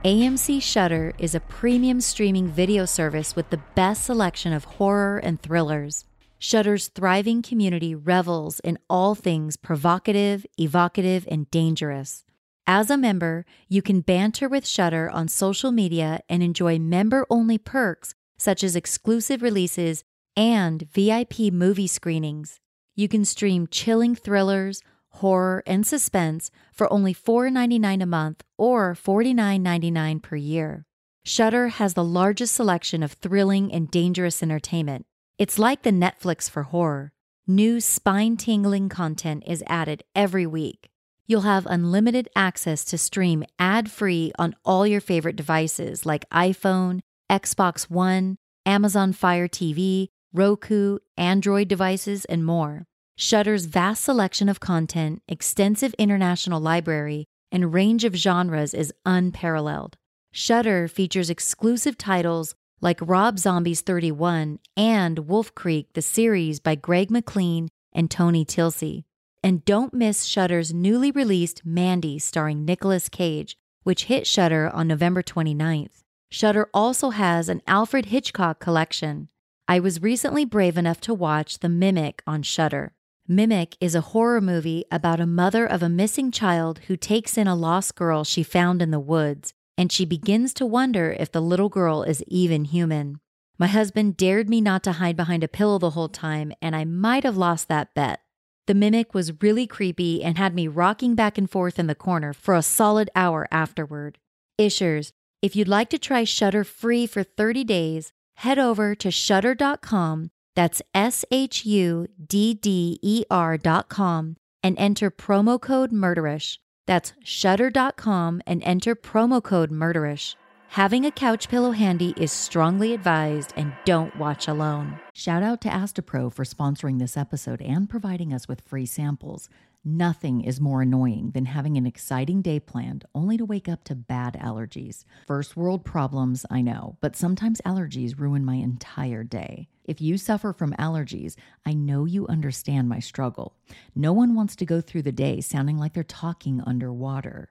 [0.05, 5.43] AMC Shudder is a premium streaming video service with the best selection of horror and
[5.43, 6.05] thrillers.
[6.39, 12.25] Shudder's thriving community revels in all things provocative, evocative, and dangerous.
[12.65, 18.15] As a member, you can banter with Shudder on social media and enjoy member-only perks
[18.39, 20.05] such as exclusive releases
[20.37, 22.61] and VIP movie screenings.
[22.95, 24.81] You can stream chilling thrillers,
[25.19, 30.85] horror, and suspense for only $4.99 a month or $49.99 per year.
[31.25, 35.07] Shudder has the largest selection of thrilling and dangerous entertainment.
[35.39, 37.13] It's like the Netflix for horror.
[37.47, 40.91] New spine tingling content is added every week.
[41.27, 47.01] You'll have unlimited access to stream ad free on all your favorite devices like iPhone,
[47.31, 52.88] Xbox One, Amazon Fire TV, Roku, Android devices, and more.
[53.21, 59.97] Shudder's vast selection of content, extensive international library, and range of genres is unparalleled.
[60.31, 67.11] Shudder features exclusive titles like Rob Zombie's 31 and Wolf Creek, the series by Greg
[67.11, 69.03] McLean and Tony Tilsey.
[69.43, 75.25] And don't miss Shudder's newly released Mandy starring Nicolas Cage, which hit Shudder on November
[75.25, 76.05] 29th.
[76.31, 79.29] Shudder also has an Alfred Hitchcock collection.
[79.67, 82.93] I was recently brave enough to watch The Mimic on Shudder.
[83.31, 87.47] Mimic is a horror movie about a mother of a missing child who takes in
[87.47, 91.43] a lost girl she found in the woods, and she begins to wonder if the
[91.43, 93.21] little girl is even human.
[93.59, 96.87] My husband dared me not to hide behind a pillow the whole time, and I
[96.87, 98.21] might have lost that bet.
[98.67, 102.33] The mimic was really creepy and had me rocking back and forth in the corner
[102.33, 104.17] for a solid hour afterward.
[104.59, 105.13] Ishers,
[105.43, 110.31] if you'd like to try Shudder free for 30 days, head over to shudder.com.
[110.59, 116.59] That's S H U D D E R.com and enter promo code Murderish.
[116.85, 120.35] That's shudder.com and enter promo code Murderish.
[120.71, 124.99] Having a couch pillow handy is strongly advised and don't watch alone.
[125.15, 129.49] Shout out to Astepro for sponsoring this episode and providing us with free samples.
[129.85, 133.95] Nothing is more annoying than having an exciting day planned only to wake up to
[133.95, 135.05] bad allergies.
[135.25, 139.69] First world problems, I know, but sometimes allergies ruin my entire day.
[139.89, 143.57] If you suffer from allergies, I know you understand my struggle.
[143.95, 147.51] No one wants to go through the day sounding like they're talking underwater.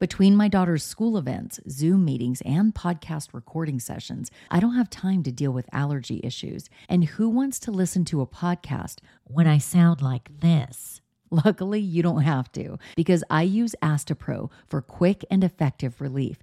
[0.00, 5.22] Between my daughter's school events, Zoom meetings, and podcast recording sessions, I don't have time
[5.24, 6.68] to deal with allergy issues.
[6.88, 11.00] And who wants to listen to a podcast when I sound like this?
[11.30, 16.42] Luckily, you don't have to because I use Astepro for quick and effective relief.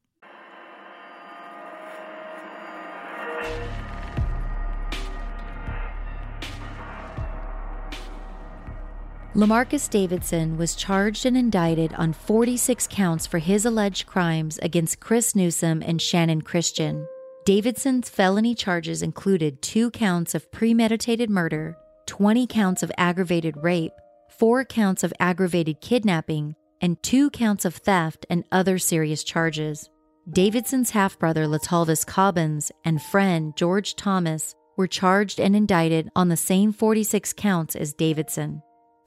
[9.33, 15.35] Lemaricus Davidson was charged and indicted on 46 counts for his alleged crimes against Chris
[15.35, 17.07] Newsom and Channon Christian.
[17.45, 23.93] Davidson's felony charges included two counts of premeditated murder, 20 counts of aggravated rape,
[24.37, 29.89] four counts of aggravated kidnapping, and two counts of theft and other serious charges.
[30.29, 36.35] Davidson's half brother Letalvis Cobbins and friend George Thomas were charged and indicted on the
[36.35, 38.61] same 46 counts as Davidson.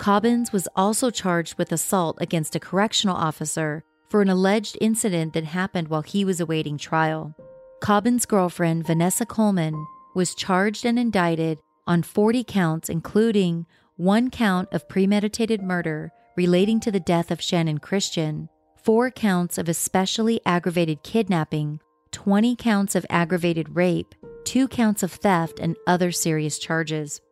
[0.04, 5.44] Cobbins was also charged with assault against a correctional officer for an alleged incident that
[5.44, 7.34] happened while he was awaiting trial.
[7.80, 13.64] Cobbins' girlfriend, Vanessa Coleman, was charged and indicted on 40 counts, including
[13.96, 18.50] one count of premeditated murder relating to the death of Channon Christian,
[18.82, 21.80] four counts of especially aggravated kidnapping,
[22.12, 24.14] 20 counts of aggravated rape,
[24.44, 27.22] two counts of theft, and other serious charges.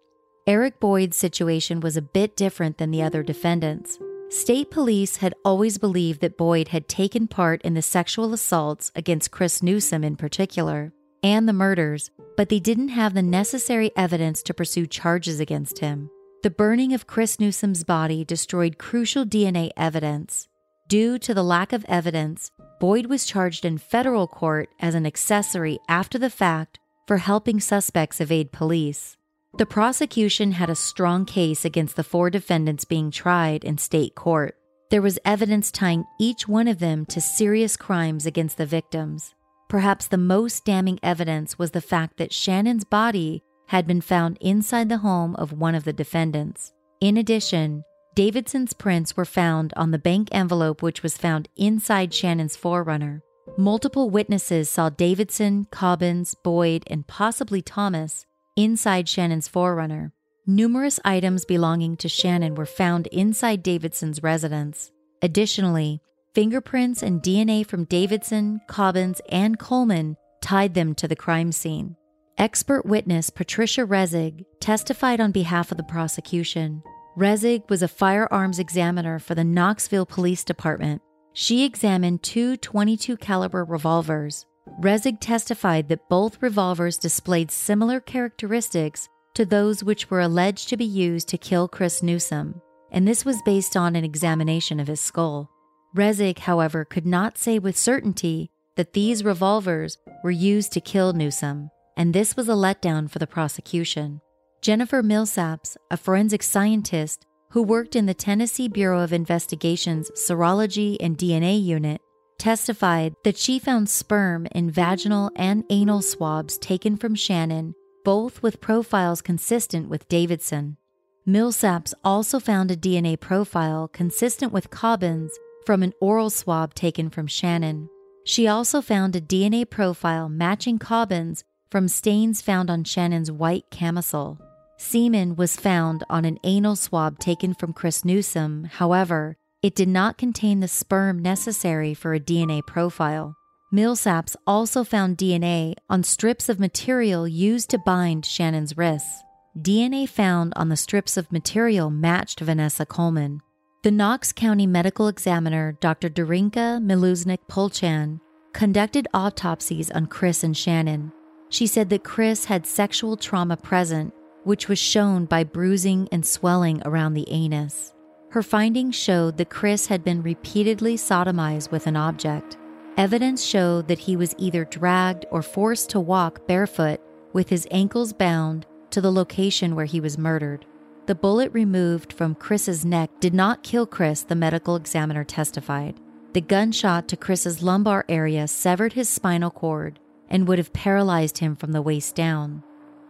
[0.44, 4.00] Eric Boyd's situation was a bit different than the other defendants.
[4.28, 9.30] State police had always believed that Boyd had taken part in the sexual assaults against
[9.30, 14.52] Chris Newsom in particular and the murders, but they didn't have the necessary evidence to
[14.52, 16.10] pursue charges against him.
[16.42, 20.48] The burning of Chris Newsom's body destroyed crucial DNA evidence.
[20.88, 22.50] Due to the lack of evidence,
[22.80, 28.20] Boyd was charged in federal court as an accessory after the fact for helping suspects
[28.20, 29.16] evade police.
[29.58, 34.56] The prosecution had a strong case against the four defendants being tried in state court.
[34.90, 39.34] There was evidence tying each one of them to serious crimes against the victims.
[39.68, 44.88] Perhaps the most damning evidence was the fact that Channon's body had been found inside
[44.88, 46.72] the home of one of the defendants.
[47.02, 47.84] In addition,
[48.14, 53.20] Davidson's prints were found on the bank envelope which was found inside Channon's 4Runner.
[53.58, 58.24] Multiple witnesses saw Davidson, Cobbins, Boyd, and possibly Thomas
[58.56, 60.12] inside Channon's 4Runner.
[60.46, 64.90] Numerous items belonging to Channon were found inside Davidson's residence.
[65.22, 66.00] Additionally,
[66.34, 71.96] fingerprints and DNA from Davidson, Cobbins, and Coleman tied them to the crime scene.
[72.38, 76.82] Expert witness Patricia Rezig testified on behalf of the prosecution.
[77.16, 81.02] Rezig was a firearms examiner for the Knoxville Police Department.
[81.34, 84.46] She examined two 22 caliber revolvers.
[84.80, 90.84] Rezig testified that both revolvers displayed similar characteristics to those which were alleged to be
[90.84, 92.60] used to kill Chris Newsom,
[92.90, 95.50] and this was based on an examination of his skull.
[95.96, 101.70] Rezig, however, could not say with certainty that these revolvers were used to kill Newsom,
[101.96, 104.20] and this was a letdown for the prosecution.
[104.62, 111.18] Jennifer Millsaps, a forensic scientist who worked in the Tennessee Bureau of Investigation's Serology and
[111.18, 112.00] DNA unit,
[112.42, 117.72] testified that she found sperm in vaginal and anal swabs taken from Channon,
[118.04, 120.76] both with profiles consistent with Davidson.
[121.24, 125.30] Millsaps also found a DNA profile consistent with Cobbins
[125.64, 127.88] from an oral swab taken from Channon.
[128.24, 134.40] She also found a DNA profile matching Cobbin's from stains found on Channon's white camisole.
[134.78, 138.64] Semen was found on an anal swab taken from Chris Newsom.
[138.64, 143.36] However, it did not contain the sperm necessary for a DNA profile.
[143.72, 149.22] Millsaps also found DNA on strips of material used to bind Channon's wrists.
[149.58, 153.40] DNA found on the strips of material matched Vanessa Coleman.
[153.82, 156.08] The Knox County Medical Examiner, Dr.
[156.08, 158.20] Darinka Mileusnic Polchan,
[158.52, 161.12] conducted autopsies on Chris and Channon.
[161.48, 164.12] She said that Chris had sexual trauma present,
[164.44, 167.91] which was shown by bruising and swelling around the anus.
[168.32, 172.56] Her findings showed that Chris had been repeatedly sodomized with an object.
[172.96, 176.98] Evidence showed that he was either dragged or forced to walk barefoot
[177.34, 180.64] with his ankles bound to the location where he was murdered.
[181.04, 186.00] The bullet removed from Chris's neck did not kill Chris, the medical examiner testified.
[186.32, 191.54] The gunshot to Chris's lumbar area severed his spinal cord and would have paralyzed him
[191.54, 192.62] from the waist down.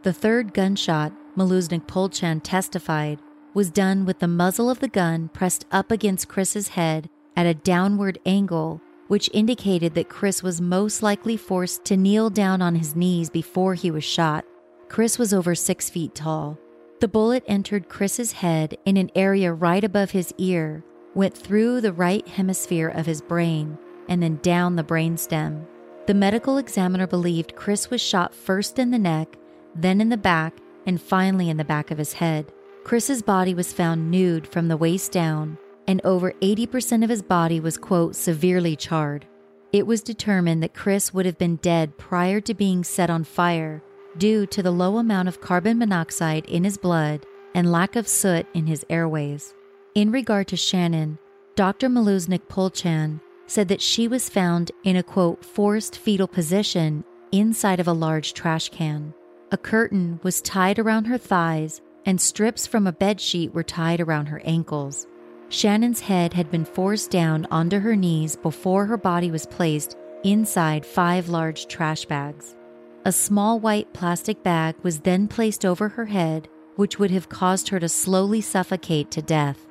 [0.02, 3.20] The third gunshot, Mileusnic Polchan testified,
[3.54, 7.54] was done with the muzzle of the gun pressed up against Chris's head at a
[7.54, 12.96] downward angle, which indicated that Chris was most likely forced to kneel down on his
[12.96, 14.44] knees before he was shot.
[14.88, 16.58] Chris was over six feet tall.
[17.00, 20.84] The bullet entered Chris's head in an area right above his ear,
[21.14, 23.76] went through the right hemisphere of his brain,
[24.08, 25.66] and then down the brainstem.
[26.06, 29.36] The medical examiner believed Chris was shot first in the neck,
[29.74, 32.52] then in the back, and finally in the back of his head.
[32.84, 35.56] Chris's body was found nude from the waist down,
[35.86, 39.26] and over 80% of his body was, quote, severely charred.
[39.72, 43.82] It was determined that Chris would have been dead prior to being set on fire
[44.18, 47.24] due to the low amount of carbon monoxide in his blood
[47.54, 49.54] and lack of soot in his airways.
[49.94, 51.18] In regard to Channon,
[51.54, 51.88] Dr.
[51.88, 57.88] Mileusnic Polchan said that she was found in a quote, forced fetal position inside of
[57.88, 59.14] a large trash can.
[59.50, 64.00] A curtain was tied around her thighs, and strips from a bed sheet were tied
[64.00, 65.06] around her ankles.
[65.48, 70.86] Channon's head had been forced down onto her knees before her body was placed inside
[70.86, 72.56] five large trash bags.
[73.04, 77.68] A small white plastic bag was then placed over her head, which would have caused
[77.68, 79.66] her to slowly suffocate to death.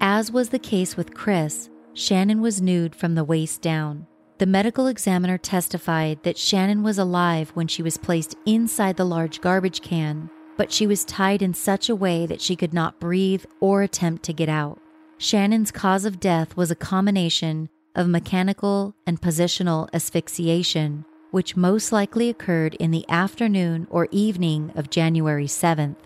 [0.00, 4.06] As was the case with Chris, Channon was nude from the waist down.
[4.38, 9.40] The medical examiner testified that Channon was alive when she was placed inside the large
[9.40, 13.44] garbage can, but she was tied in such a way that she could not breathe
[13.60, 14.78] or attempt to get out.
[15.18, 22.28] Channon's cause of death was a combination of mechanical and positional asphyxiation, which most likely
[22.28, 25.96] occurred in the afternoon or evening of January 7th.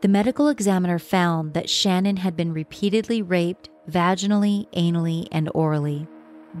[0.00, 6.06] The medical examiner found that Channon had been repeatedly raped vaginally, anally, and orally.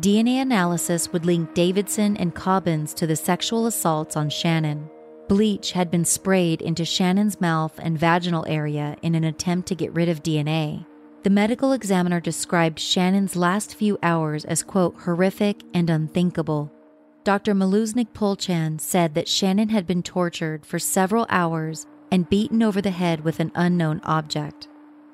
[0.00, 4.88] DNA analysis would link Davidson and Cobbins to the sexual assaults on Channon.
[5.28, 9.92] Bleach had been sprayed into Channon's mouth and vaginal area in an attempt to get
[9.92, 10.86] rid of DNA.
[11.22, 16.72] The medical examiner described Channon's last few hours as, quote, horrific and unthinkable.
[17.24, 17.54] Dr.
[17.54, 22.90] Mileusnic Polchan said that Channon had been tortured for several hours and beaten over the
[22.90, 24.68] head with an unknown object.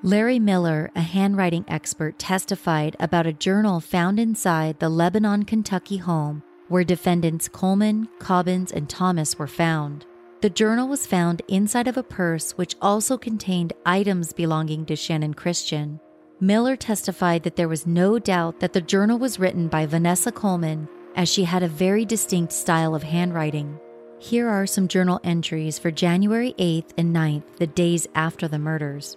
[0.05, 6.44] Larry Miller, a handwriting expert, testified about a journal found inside the Lebanon, Kentucky home
[6.69, 10.07] where defendants Coleman, Cobbins, and Thomas were found.
[10.41, 15.35] The journal was found inside of a purse which also contained items belonging to Channon
[15.35, 16.01] Christian.
[16.41, 20.89] Miller testified that there was no doubt that the journal was written by Vanessa Coleman
[21.17, 23.79] as she had a very distinct style of handwriting.
[24.19, 29.17] Here are some journal entries for January 8th and 9th, the days after the murders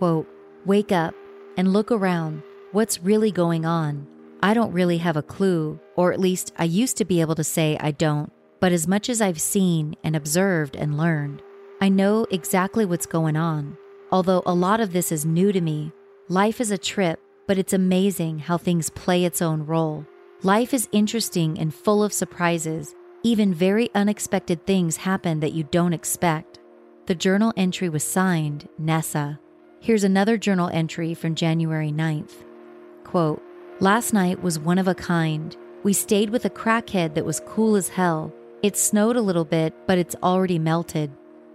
[0.00, 0.26] quote,
[0.64, 1.14] Wake up
[1.58, 2.42] and look around.
[2.72, 4.06] What's really going on?
[4.42, 7.44] I don't really have a clue, or at least I used to be able to
[7.44, 11.42] say I don't, but as much as I've seen and observed and learned,
[11.80, 13.76] I know exactly what's going on.
[14.10, 15.92] Although a lot of this is new to me,
[16.28, 20.06] life is a trip, but it's amazing how things play its own role.
[20.42, 22.94] Life is interesting and full of surprises.
[23.22, 26.58] Even very unexpected things happen that you don't expect.
[27.06, 29.38] The journal entry was signed Nessa.
[29.80, 32.44] Here's another journal entry from January 9th.
[33.04, 33.42] Quote,
[33.82, 35.56] Last night was one of a kind.
[35.84, 38.30] We stayed with a crackhead that was cool as hell.
[38.62, 41.10] It snowed a little bit, but it's already melted.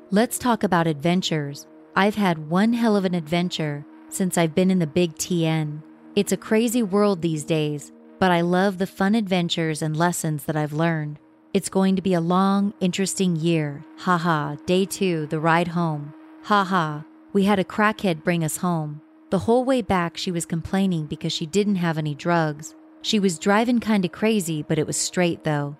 [0.10, 1.68] Let's talk about adventures.
[1.96, 5.84] I've had one hell of an adventure since I've been in the big TN.
[6.16, 10.58] It's a crazy world these days, but I love the fun adventures and lessons that
[10.58, 11.20] I've learned.
[11.54, 13.86] It's going to be a long, interesting year.
[14.00, 16.12] Haha, day two, the ride home.
[16.46, 17.02] Haha,
[17.34, 19.02] we had a crackhead bring us home.
[19.32, 22.76] The whole way back, she was complaining because she didn't have any drugs.
[23.02, 25.78] She was driving kinda crazy, but it was straight though.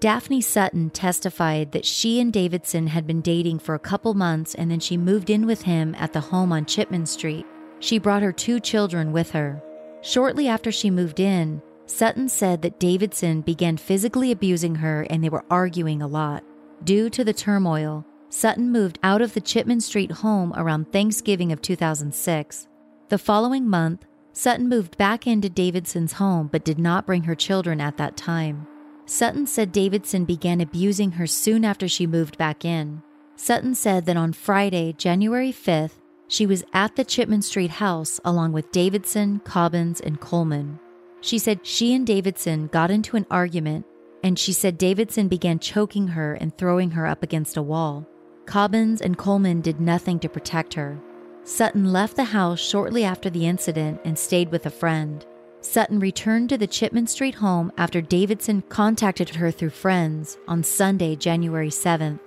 [0.00, 4.70] Daphne Sutton testified that she and Davidson had been dating for a couple months and
[4.70, 7.44] then she moved in with him at the home on Chipman Street.
[7.80, 9.60] She brought her two children with her.
[10.02, 15.30] Shortly after she moved in, Sutton said that Davidson began physically abusing her and they
[15.30, 16.44] were arguing a lot.
[16.84, 21.60] Due to the turmoil, Sutton moved out of the Chipman Street home around Thanksgiving of
[21.60, 22.67] 2006.
[23.08, 24.04] The following month,
[24.34, 28.66] Sutton moved back into Davidson's home but did not bring her children at that time.
[29.06, 33.02] Sutton said Davidson began abusing her soon after she moved back in.
[33.34, 38.52] Sutton said that on Friday, January 5th, she was at the Chipman Street house along
[38.52, 40.78] with Davidson, Cobbins, and Coleman.
[41.22, 43.86] She said she and Davidson got into an argument,
[44.22, 48.06] and she said Davidson began choking her and throwing her up against a wall.
[48.44, 51.00] Cobbins and Coleman did nothing to protect her.
[51.48, 55.24] Sutton left the house shortly after the incident and stayed with a friend.
[55.62, 61.16] Sutton returned to the Chipman Street home after Davidson contacted her through friends on Sunday,
[61.16, 62.20] January 7th.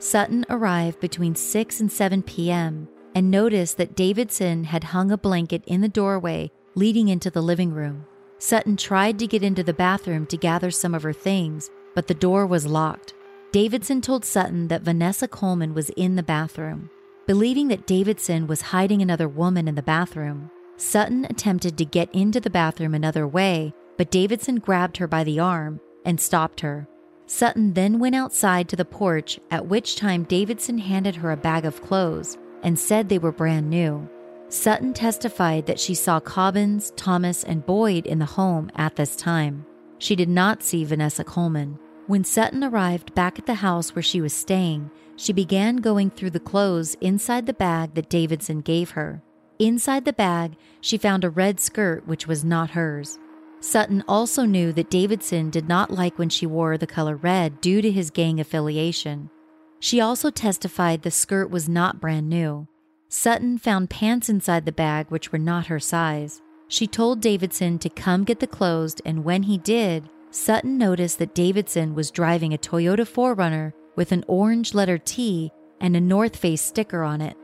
[0.00, 2.88] Sutton arrived between 6 and 7 p.m.
[3.14, 7.72] and noticed that Davidson had hung a blanket in the doorway leading into the living
[7.72, 8.04] room.
[8.38, 12.12] Sutton tried to get into the bathroom to gather some of her things, but the
[12.12, 13.14] door was locked.
[13.52, 16.90] Davidson told Sutton that Vanessa Coleman was in the bathroom.
[17.26, 22.38] Believing that Davidson was hiding another woman in the bathroom, Sutton attempted to get into
[22.38, 26.86] the bathroom another way, but Davidson grabbed her by the arm and stopped her.
[27.26, 31.64] Sutton then went outside to the porch, at which time Davidson handed her a bag
[31.64, 34.06] of clothes and said they were brand new.
[34.50, 39.64] Sutton testified that she saw Cobbins, Thomas, and Boyd in the home at this time.
[39.98, 41.78] She did not see Vanessa Coleman.
[42.06, 46.30] When Sutton arrived back at the house where she was staying, she began going through
[46.30, 49.22] the clothes inside the bag that Davidson gave her.
[49.58, 53.18] Inside the bag, she found a red skirt which was not hers.
[53.60, 57.80] Sutton also knew that Davidson did not like when she wore the color red due
[57.80, 59.30] to his gang affiliation.
[59.80, 62.66] She also testified the skirt was not brand new.
[63.08, 66.42] Sutton found pants inside the bag which were not her size.
[66.68, 71.34] She told Davidson to come get the clothes, and when he did, Sutton noticed that
[71.34, 76.62] Davidson was driving a Toyota 4Runner with an orange letter T and a North Face
[76.62, 77.36] sticker on it.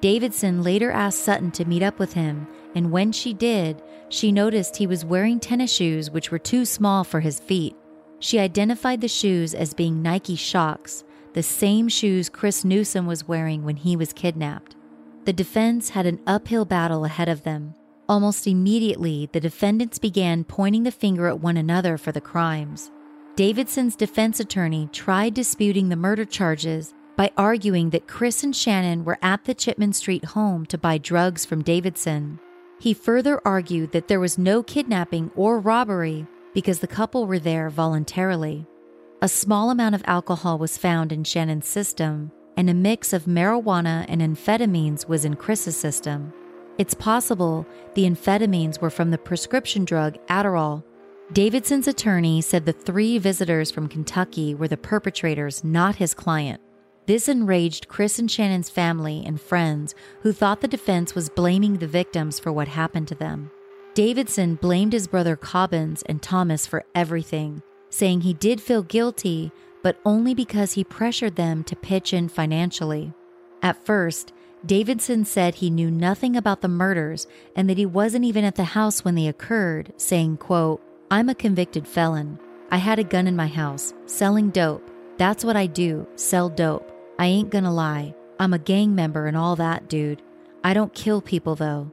[0.00, 4.76] Davidson later asked Sutton to meet up with him, and when she did, she noticed
[4.76, 7.74] he was wearing tennis shoes which were too small for his feet.
[8.18, 13.64] She identified the shoes as being Nike Shox, the same shoes Chris Newsom was wearing
[13.64, 14.74] when he was kidnapped.
[15.24, 17.74] The defense had an uphill battle ahead of them.
[18.08, 22.90] Almost immediately, the defendants began pointing the finger at one another for the crimes.
[23.36, 29.18] Davidson's defense attorney tried disputing the murder charges by arguing that Chris and Channon were
[29.20, 32.38] at the Chipman Street home to buy drugs from Davidson.
[32.80, 37.68] He further argued that there was no kidnapping or robbery because the couple were there
[37.68, 38.66] voluntarily.
[39.20, 44.06] A small amount of alcohol was found in Channon's system, and a mix of marijuana
[44.08, 46.32] and amphetamines was in Chris's system.
[46.78, 50.84] It's possible the amphetamines were from the prescription drug Adderall.
[51.32, 56.60] Davidson's attorney said the three visitors from Kentucky were the perpetrators, not his client.
[57.06, 61.86] This enraged Chris and Channon's family and friends, who thought the defense was blaming the
[61.88, 63.50] victims for what happened to them.
[63.94, 67.60] Davidson blamed his brother Cobbins and Thomas for everything,
[67.90, 69.50] saying he did feel guilty,
[69.82, 73.12] but only because he pressured them to pitch in financially.
[73.62, 74.32] At first,
[74.64, 78.64] Davidson said he knew nothing about the murders and that he wasn't even at the
[78.64, 82.36] house when they occurred, saying, quote, I'm a convicted felon.
[82.72, 84.90] I had a gun in my house, selling dope.
[85.18, 86.90] That's what I do, sell dope.
[87.16, 88.12] I ain't gonna lie.
[88.40, 90.20] I'm a gang member and all that, dude.
[90.64, 91.92] I don't kill people, though.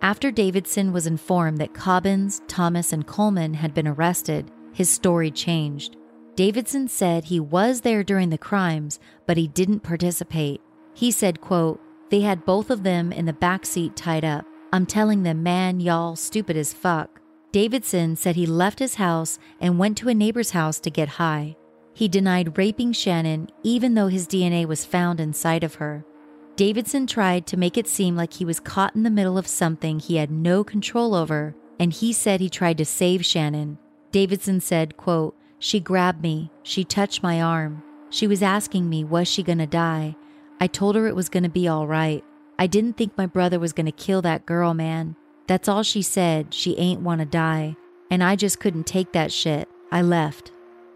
[0.00, 5.96] After Davidson was informed that Cobbins, Thomas, and Coleman had been arrested, his story changed.
[6.34, 10.62] Davidson said he was there during the crimes, but he didn't participate.
[10.94, 11.78] He said, quote,
[12.08, 14.46] they had both of them in the back seat tied up.
[14.72, 17.20] I'm telling them, man, y'all stupid as fuck.
[17.56, 21.56] Davidson said he left his house and went to a neighbor's house to get high.
[21.94, 26.04] He denied raping Channon, even though his DNA was found inside of her.
[26.56, 29.98] Davidson tried to make it seem like he was caught in the middle of something
[29.98, 33.78] he had no control over, and he said he tried to save Channon.
[34.12, 36.50] Davidson said, quote, She grabbed me.
[36.62, 37.82] She touched my arm.
[38.10, 40.14] She was asking me, was she gonna die?
[40.60, 42.22] I told her it was gonna be all right.
[42.58, 45.16] I didn't think my brother was gonna kill that girl, man.
[45.46, 46.52] That's all she said.
[46.52, 47.76] She ain't wanna die.
[48.10, 49.68] And I just couldn't take that shit.
[49.90, 50.52] I left.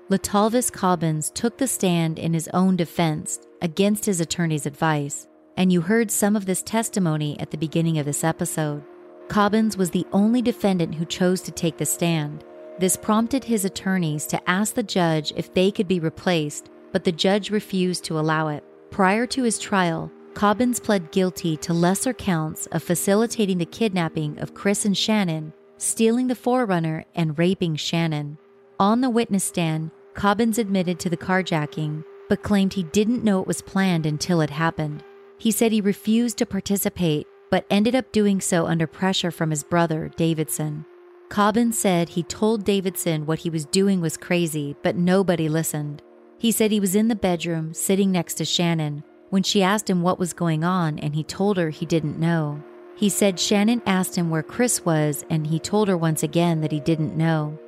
[0.09, 5.27] Letalvis Cobbins took the stand in his own defense against his attorney's advice.
[5.57, 8.83] and you heard some of this testimony at the beginning of this episode.
[9.29, 12.45] Cobbins was the only defendant who chose to take the stand.
[12.79, 17.13] This prompted his attorneys to ask the judge if they could be replaced, but the
[17.13, 18.65] judge refused to allow it.
[18.91, 24.55] Prior to his trial, Cobbins pled guilty to lesser counts of facilitating the kidnapping of
[24.55, 28.39] Chris and Channon, stealing the 4Runner, and raping Channon.
[28.79, 33.47] On the witness stand, Cobbins admitted to the carjacking, but claimed he didn't know it
[33.47, 35.03] was planned until it happened.
[35.37, 39.65] He said he refused to participate, but ended up doing so under pressure from his
[39.65, 40.85] brother, Davidson.
[41.29, 46.03] Cobbins said he told Davidson what he was doing was crazy, but nobody listened.
[46.39, 50.03] He said he was in the bedroom, sitting next to Channon, when she asked him
[50.03, 52.63] what was going on, and he told her he didn't know.
[52.95, 56.73] He said Channon asked him where Chris was, and he told her once again that
[56.73, 57.59] he didn't know.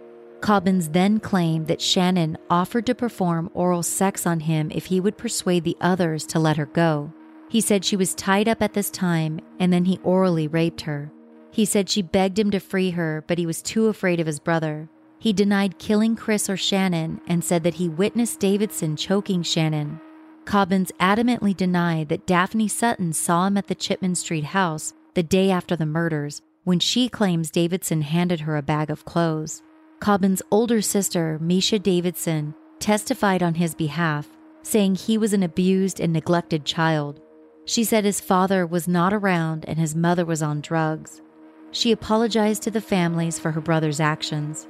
[0.42, 5.16] Cobbins then claimed that Channon offered to perform oral sex on him if he would
[5.16, 7.12] persuade the others to let her go.
[7.48, 11.12] He said she was tied up at this time and then he orally raped her.
[11.52, 14.40] He said she begged him to free her, but he was too afraid of his
[14.40, 14.88] brother.
[15.18, 20.00] He denied killing Chris or Channon and said that he witnessed Davidson choking Channon.
[20.45, 25.51] Cobbins adamantly denied that Daphne Sutton saw him at the Chipman Street house the day
[25.51, 29.62] after the murders when she claims Davidson handed her a bag of clothes.
[30.01, 34.28] Cobbins' older sister, Misha Davidson, testified on his behalf,
[34.62, 37.20] saying he was an abused and neglected child.
[37.64, 41.22] She said his father was not around and his mother was on drugs.
[41.70, 44.66] She apologized to the families for her brother's actions.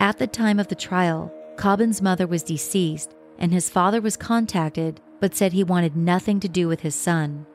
[0.00, 5.00] At the time of the trial, Cobbins' mother was deceased and his father was contacted
[5.20, 7.46] but said he wanted nothing to do with his son.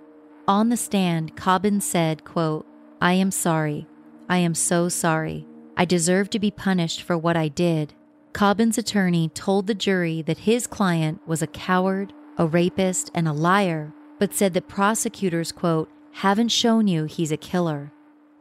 [0.47, 2.65] On the stand, Cobbins said, quote,
[3.01, 3.87] I am sorry.
[4.29, 5.47] I am so sorry.
[5.77, 7.93] I deserve to be punished for what I did.
[8.33, 13.33] Cobbins' attorney told the jury that his client was a coward, a rapist, and a
[13.33, 17.91] liar, but said that prosecutors, quote, haven't shown you he's a killer.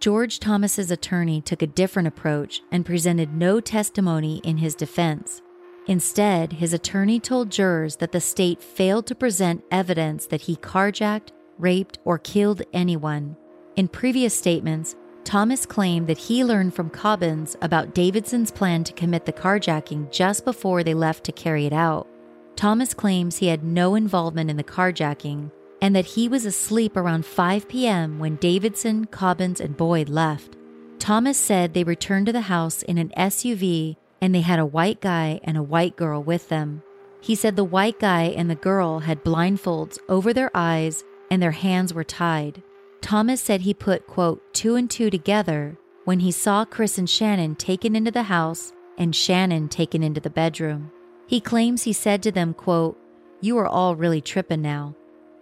[0.00, 5.42] George Thomas's attorney took a different approach and presented no testimony in his defense.
[5.86, 11.30] Instead, his attorney told jurors that the state failed to present evidence that he carjacked,
[11.58, 13.36] raped, or killed anyone.
[13.76, 19.24] In previous statements, Thomas claimed that he learned from Cobbins about Davidson's plan to commit
[19.24, 22.08] the carjacking just before they left to carry it out.
[22.56, 27.26] Thomas claims he had no involvement in the carjacking and that he was asleep around
[27.26, 28.20] 5 p.m.
[28.20, 30.56] when Davidson, Cobbins, and Boyd left.
[31.00, 35.00] Thomas said they returned to the house in an SUV and they had a white
[35.00, 36.82] guy and a white girl with them.
[37.20, 41.50] He said the white guy and the girl had blindfolds over their eyes and their
[41.50, 42.62] hands were tied.
[43.00, 47.58] Thomas said he put, quote, two and two together when he saw Chris and Channon
[47.58, 50.92] taken into the house and Channon taken into the bedroom.
[51.26, 52.98] He claims he said to them, quote,
[53.40, 54.94] You are all really tripping now.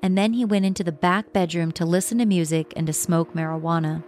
[0.03, 3.35] And then he went into the back bedroom to listen to music and to smoke
[3.35, 4.03] marijuana.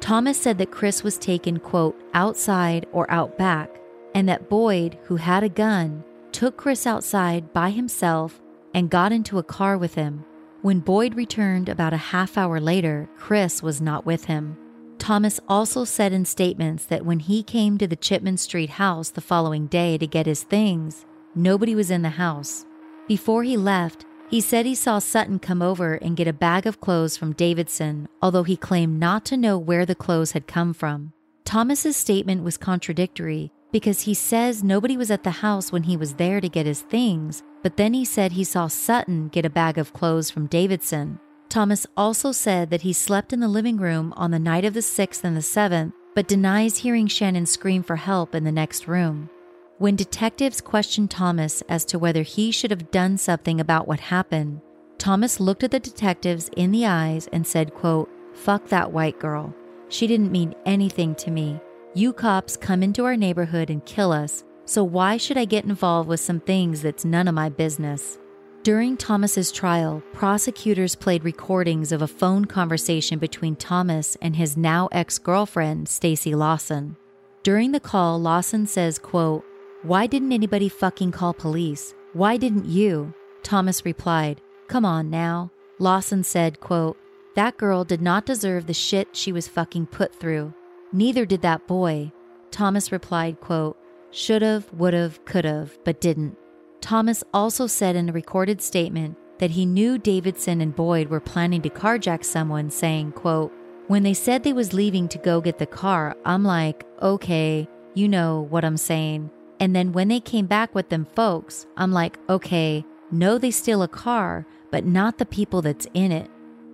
[0.00, 3.78] Thomas said that Chris was taken, quote, outside or out back,
[4.14, 8.40] and that Boyd, who had a gun, took Chris outside by himself
[8.74, 10.24] and got into a car with him.
[10.62, 14.56] When Boyd returned about a half hour later, Chris was not with him.
[14.98, 19.20] Thomas also said in statements that when he came to the Chipman Street house the
[19.20, 22.66] following day to get his things, nobody was in the house.
[23.06, 26.80] Before he left, he said he saw Sutton come over and get a bag of
[26.80, 31.12] clothes from Davidson, although he claimed not to know where the clothes had come from.
[31.44, 36.14] Thomas's statement was contradictory because he says nobody was at the house when he was
[36.14, 39.78] there to get his things, but then he said he saw Sutton get a bag
[39.78, 41.20] of clothes from Davidson.
[41.48, 44.80] Thomas also said that he slept in the living room on the night of the
[44.80, 49.30] 6th and the 7th, but denies hearing Channon scream for help in the next room.
[49.78, 54.60] When detectives questioned Thomas as to whether he should have done something about what happened,
[54.98, 59.54] Thomas looked at the detectives in the eyes and said, quote, Fuck that white girl.
[59.88, 61.60] She didn't mean anything to me.
[61.98, 66.08] You cops come into our neighborhood and kill us, so why should I get involved
[66.08, 68.20] with some things that's none of my business?
[68.62, 74.88] During Thomas's trial, prosecutors played recordings of a phone conversation between Thomas and his now
[74.92, 76.94] ex-girlfriend, Stacy Lawson.
[77.42, 79.44] During the call, Lawson says, quote,
[79.82, 81.96] "Why didn't anybody fucking call police?
[82.12, 86.96] Why didn't you?" Thomas replied, "Come on now." Lawson said, quote,
[87.34, 90.54] "That girl did not deserve the shit she was fucking put through.
[90.92, 92.12] Neither did that boy."
[92.50, 93.76] Thomas replied, quote,
[94.10, 96.36] Should've, would've, could've, but didn't.
[96.80, 101.62] Thomas also said in a recorded statement that he knew Davidson and Boyd were planning
[101.62, 103.52] to carjack someone, saying, quote,
[103.86, 108.08] When they said they was leaving to go get the car, I'm like, okay, you
[108.08, 109.30] know what I'm saying.
[109.60, 113.82] And then when they came back with them folks, I'm like, okay, know they steal
[113.82, 116.30] a car, but not the people that's in it.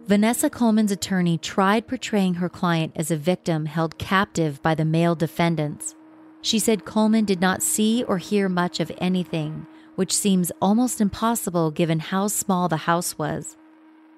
[0.06, 5.14] Vanessa Coleman's attorney tried portraying her client as a victim held captive by the male
[5.14, 5.94] defendants.
[6.42, 11.70] She said Coleman did not see or hear much of anything, which seems almost impossible
[11.70, 13.56] given how small the house was.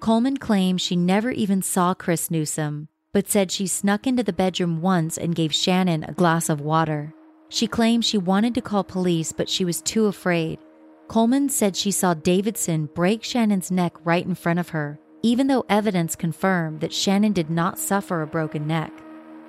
[0.01, 4.81] Coleman claimed she never even saw Chris Newsom, but said she snuck into the bedroom
[4.81, 7.13] once and gave Channon a glass of water.
[7.47, 10.59] She claimed she wanted to call police, but she was too afraid.
[11.07, 15.65] Coleman said she saw Davidson break Channon's neck right in front of her, even though
[15.67, 18.93] evidence confirmed that Channon did not suffer a broken neck.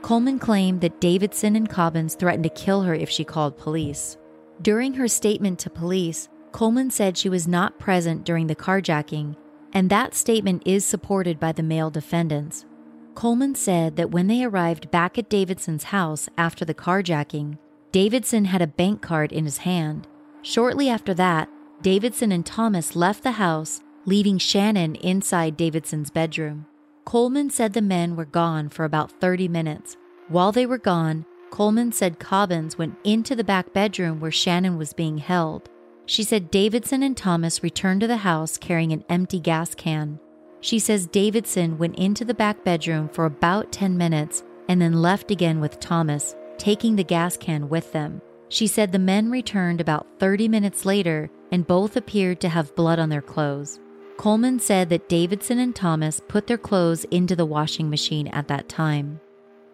[0.03, 4.17] Coleman claimed that Davidson and Cobbins threatened to kill her if she called police.
[4.61, 9.37] During her statement to police, Coleman said she was not present during the carjacking,
[9.73, 12.67] and that statement is supported by the male defendants.
[13.15, 17.57] Coleman said that when they arrived back at Davidson's house after the carjacking,
[17.93, 20.09] Davidson had a bank card in his hand.
[20.43, 21.49] Shortly after that,
[21.83, 26.65] Davidson and Thomas left the house leaving Channon inside Davidson's bedroom.
[27.05, 29.99] Coleman said the men were gone for about 30 minutes.
[30.29, 34.95] While they were gone, Coleman said Cobbins went into the back bedroom where Channon was
[34.95, 35.69] being held.
[36.07, 40.19] She said Davidson and Thomas returned to the house carrying an empty gas can.
[40.63, 45.31] She says Davidson went into the back bedroom for about 10 minutes and then left
[45.31, 48.23] again with Thomas, taking the gas can with them.
[48.49, 52.99] She said the men returned about 30 minutes later and both appeared to have blood
[52.99, 53.81] on their clothes.
[54.19, 58.69] Coleman said that Davidson and Thomas put their clothes into the washing machine at that
[58.69, 59.21] time.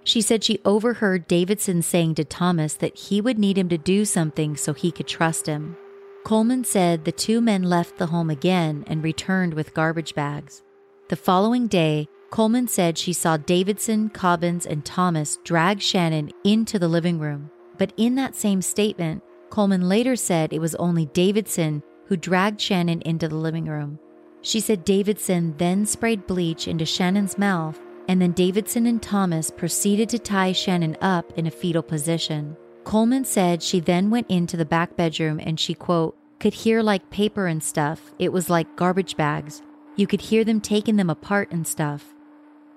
[0.04, 4.04] She said she overheard Davidson saying to Thomas that he would need him to do
[4.04, 5.78] something so he could trust him.
[6.24, 10.62] Coleman said the two men left the home again and returned with garbage bags.
[11.08, 16.88] The following day, Coleman said she saw Davidson, Cobbins, and Thomas drag Channon into the
[16.88, 17.50] living room.
[17.78, 23.00] But in that same statement, Coleman later said it was only Davidson who dragged Channon
[23.02, 23.98] into the living room.
[24.44, 30.10] She said Davidson then sprayed bleach into Channon's mouth, and then Davidson and Thomas proceeded
[30.10, 32.54] to tie Channon up in a fetal position.
[32.84, 37.08] Coleman said she then went into the back bedroom and she, quote, could hear like
[37.08, 38.12] paper and stuff.
[38.18, 39.62] It was like garbage bags.
[39.96, 42.14] You could hear them taking them apart and stuff.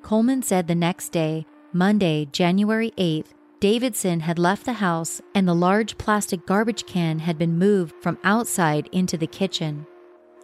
[0.03, 5.53] Coleman said the next day, Monday, January 8th, Davidson had left the house and the
[5.53, 9.85] large plastic garbage can had been moved from outside into the kitchen.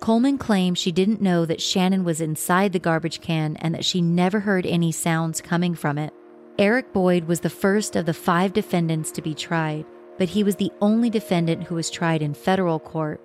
[0.03, 4.01] Coleman claimed she didn't know that Channon was inside the garbage can and that she
[4.01, 6.13] never heard any sounds coming from it.
[6.59, 9.85] Eric Boyd was the first of the five defendants to be tried,
[10.17, 13.21] but he was the only defendant who was tried in federal court.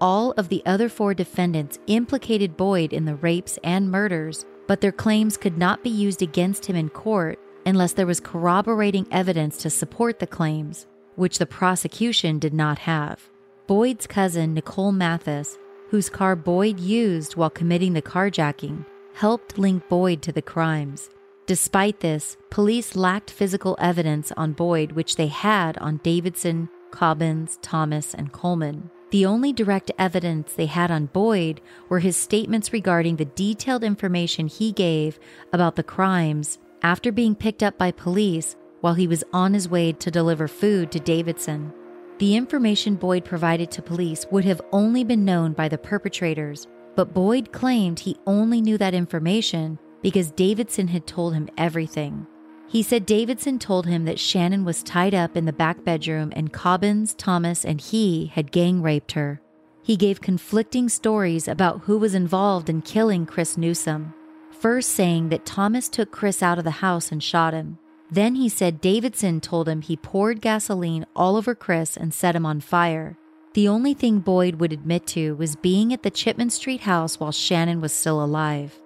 [0.00, 4.90] All of the other four defendants implicated Boyd in the rapes and murders, but their
[4.90, 9.68] claims could not be used against him in court unless there was corroborating evidence to
[9.68, 13.28] support the claims, which the prosecution did not have.
[13.66, 15.58] Boyd's cousin, Nicole Mathis,
[15.92, 18.82] whose car Boyd used while committing the carjacking,
[19.12, 21.10] helped link Boyd to the crimes.
[21.44, 28.14] Despite this, police lacked physical evidence on Boyd, which they had on Davidson, Cobbins, Thomas,
[28.14, 28.90] and Coleman.
[29.10, 34.46] The only direct evidence they had on Boyd were his statements regarding the detailed information
[34.46, 35.20] he gave
[35.52, 39.92] about the crimes after being picked up by police while he was on his way
[39.92, 41.74] to deliver food to Davidson.
[42.18, 47.14] The information Boyd provided to police would have only been known by the perpetrators, but
[47.14, 52.26] Boyd claimed he only knew that information because Davidson had told him everything.
[52.68, 56.52] He said Davidson told him that Channon was tied up in the back bedroom and
[56.52, 59.40] Cobbins, Thomas, and he had gang raped her.
[59.82, 64.14] He gave conflicting stories about who was involved in killing Chris Newsom.
[64.50, 67.78] First, saying that Thomas took Chris out of the house and shot him.
[68.12, 72.44] Then he said Davidson told him he poured gasoline all over Chris and set him
[72.44, 73.16] on fire.
[73.54, 77.32] The only thing Boyd would admit to was being at the Chipman Street house while
[77.32, 78.78] Channon was still alive.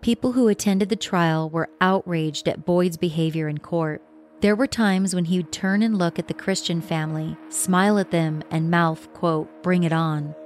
[0.00, 4.00] People who attended the trial were outraged at Boyd's behavior in court.
[4.42, 8.12] There were times when he would turn and look at the Christian family, smile at
[8.12, 10.36] them, and mouth, quote, bring it on.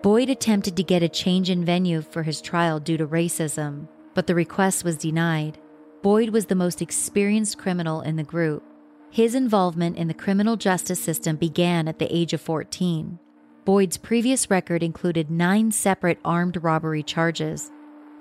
[0.00, 4.26] Boyd attempted to get a change in venue for his trial due to racism, but
[4.26, 5.58] the request was denied.
[6.02, 8.64] Boyd was the most experienced criminal in the group.
[9.10, 13.20] His involvement in the criminal justice system began at the age of 14.
[13.64, 17.70] Boyd's previous record included nine separate armed robbery charges.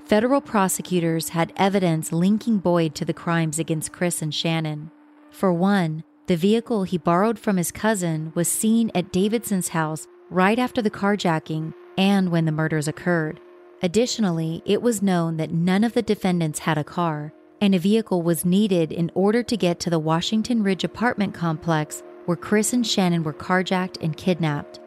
[0.05, 4.91] Federal prosecutors had evidence linking Boyd to the crimes against Chris and Channon.
[5.32, 10.59] For one, the vehicle he borrowed from his cousin was seen at Davidson's house right
[10.59, 13.39] after the carjacking and when the murders occurred.
[13.82, 18.24] Additionally, it was known that none of the defendants had a car, and a vehicle
[18.24, 22.84] was needed in order to get to the Washington Ridge apartment complex where Chris and
[22.84, 24.80] Channon were carjacked and kidnapped.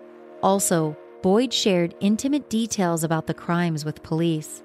[0.43, 4.63] Also, Boyd shared intimate details about the crimes with police.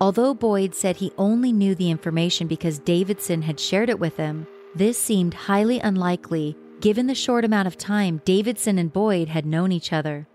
[0.00, 4.46] Although Boyd said he only knew the information because Davidson had shared it with him,
[4.74, 9.70] this seemed highly unlikely given the short amount of time Davidson and Boyd had known
[9.70, 10.26] each other.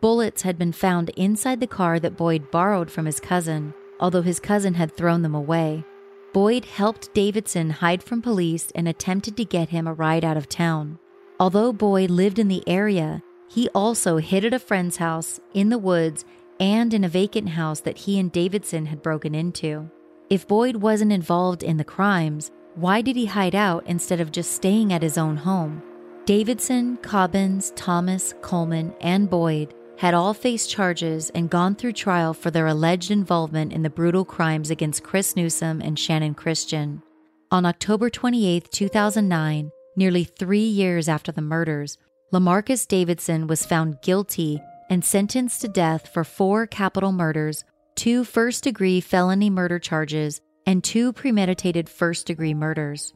[0.00, 4.38] Bullets had been found inside the car that Boyd borrowed from his cousin, although his
[4.38, 5.84] cousin had thrown them away.
[6.32, 10.48] Boyd helped Davidson hide from police and attempted to get him a ride out of
[10.48, 10.98] town.
[11.40, 15.78] Although Boyd lived in the area, he also hid at a friend's house, in the
[15.78, 16.24] woods,
[16.60, 19.90] and in a vacant house that he and Davidson had broken into.
[20.28, 24.52] If Boyd wasn't involved in the crimes, why did he hide out instead of just
[24.52, 25.82] staying at his own home?
[26.26, 32.52] Davidson, Cobbins, Thomas, Coleman, and Boyd had all faced charges and gone through trial for
[32.52, 37.02] their alleged involvement in the brutal crimes against Chris Newsom and Channon Christian.
[37.50, 41.98] On October 28, 2009, nearly three years after the murders,
[42.32, 47.64] Lemaricus Davidson was found guilty and sentenced to death for four capital murders,
[47.96, 53.12] two first degree felony murder charges, and two premeditated first degree murders.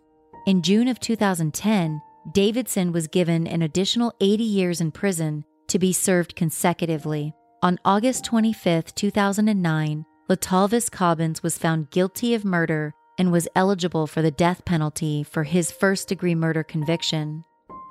[0.49, 2.03] In June of 2010,
[2.33, 7.33] Davidson was given an additional 80 years in prison to be served consecutively.
[7.63, 14.21] On August 25, 2009, Letalvis Cobbins was found guilty of murder and was eligible for
[14.21, 17.43] the death penalty for his first degree murder conviction.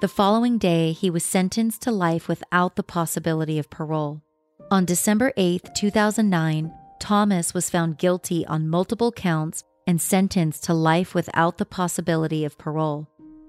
[0.02, 4.22] The following day, he was sentenced to life without the possibility of parole.
[4.70, 11.16] On December 8, 2009, Thomas was found guilty on multiple counts and sentenced to life
[11.16, 13.08] without the possibility of parole.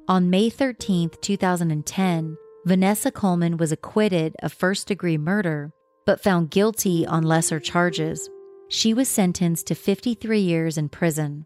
[0.09, 5.73] On May 13, 2010, Vanessa Coleman was acquitted of first degree murder,
[6.07, 8.31] but found guilty on lesser charges.
[8.69, 11.45] She was sentenced to 53 years in prison.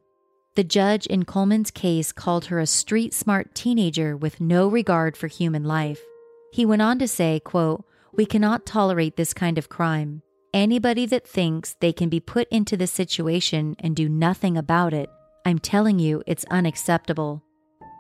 [0.56, 5.26] The judge in Coleman's case called her a street smart teenager with no regard for
[5.26, 6.00] human life.
[6.52, 10.20] He went on to say, quote, We cannot tolerate this kind of crime.
[10.52, 15.08] Anybody that thinks they can be put into this situation and do nothing about it,
[15.46, 17.42] I'm telling you, it's unacceptable.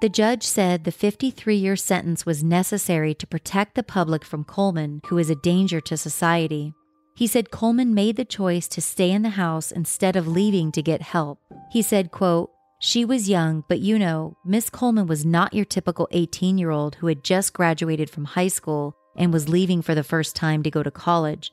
[0.02, 5.00] The judge said the 53 year sentence was necessary to protect the public from Coleman,
[5.08, 6.74] who is a danger to society.
[7.16, 10.82] He said Coleman made the choice to stay in the house instead of leaving to
[10.82, 11.38] get help.
[11.72, 16.08] He said, quote, she was young, but you know, Miss Coleman was not your typical
[16.10, 20.04] 18 year old who had just graduated from high school and was leaving for the
[20.04, 21.50] first time to go to college.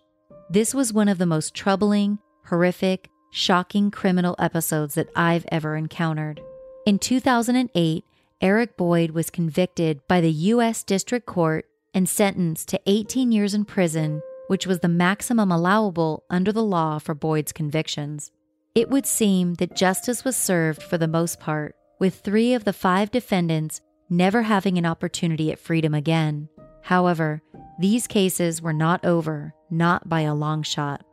[0.49, 6.41] This was one of the most troubling, horrific, shocking criminal episodes that I've ever encountered.
[6.85, 8.03] In 2008,
[8.41, 10.83] Eric Boyd was convicted by the U.S.
[10.83, 16.51] District Court and sentenced to 18 years in prison, which was the maximum allowable under
[16.51, 18.31] the law for Boyd's convictions.
[18.75, 22.73] It would seem that justice was served for the most part, with three of the
[22.73, 26.49] five defendants never having an opportunity at freedom again.
[26.81, 27.41] However,
[27.79, 31.05] these cases were not over, not by a long shot.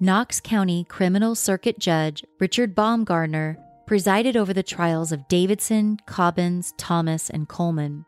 [0.00, 7.30] Knox County Criminal Circuit Judge Richard Baumgartner presided over the trials of Davidson, Cobbins, Thomas,
[7.30, 8.04] and Coleman.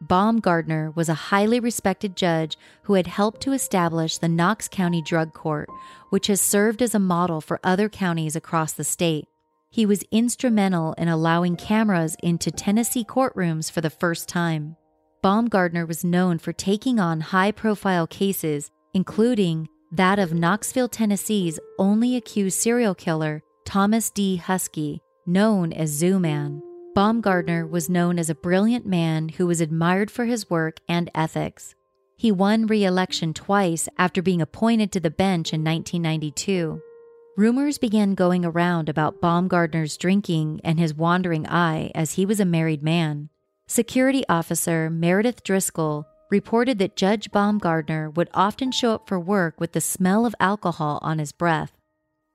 [0.00, 5.32] Baumgartner was a highly respected judge who had helped to establish the Knox County Drug
[5.32, 5.70] Court,
[6.08, 9.28] which has served as a model for other counties across the state.
[9.70, 14.74] He was instrumental in allowing cameras into Tennessee courtrooms for the first time.
[15.22, 22.16] Baumgartner was known for taking on high profile cases, including that of Knoxville, Tennessee's only
[22.16, 24.42] accused serial killer, Thomas D.
[24.44, 24.98] Huskey,
[25.30, 26.62] known as Zoo Man.
[26.94, 31.74] Baumgartner was known as a brilliant man who was admired for his work and ethics.
[32.16, 36.82] He won re election twice after being appointed to the bench in 1992.
[37.36, 42.44] Rumors began going around about Baumgartner's drinking and his wandering eye as he was a
[42.44, 43.30] married man.
[43.66, 49.72] Security officer Meredith Driscoll reported that Judge Baumgartner would often show up for work with
[49.72, 51.79] the smell of alcohol on his breath.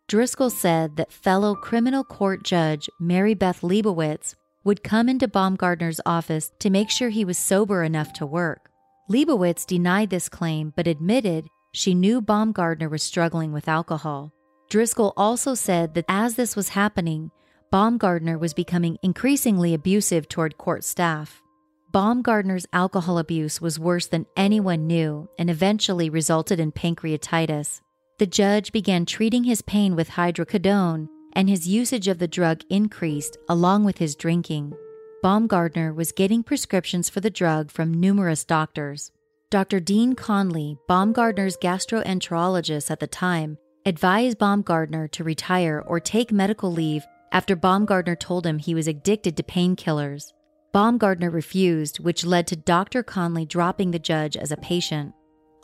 [0.07, 6.51] Driscoll said that fellow criminal court judge Mary Beth Leibowitz would come into Baumgartner's office
[6.59, 8.69] to make sure he was sober enough to work.
[9.09, 14.31] Leibowitz denied this claim but admitted she knew Baumgartner was struggling with alcohol.
[14.69, 17.31] Driscoll also said that as this was happening,
[17.71, 21.41] Baumgartner was becoming increasingly abusive toward court staff.
[21.91, 27.81] Baumgartner's alcohol abuse was worse than anyone knew and eventually resulted in pancreatitis.
[28.17, 33.37] The judge began treating his pain with hydrocodone, and his usage of the drug increased
[33.49, 34.71] along with his drinking.
[35.21, 39.11] Baumgartner was getting prescriptions for the drug from numerous doctors.
[39.49, 39.81] Dr.
[39.81, 47.05] Dean Conley, Baumgartner's gastroenterologist at the time, advised Baumgartner to retire or take medical leave
[47.33, 50.31] after Baumgartner told him he was addicted to painkillers.
[50.71, 53.03] Baumgartner refused, which led to Dr.
[53.03, 55.13] Conley dropping the judge as a patient.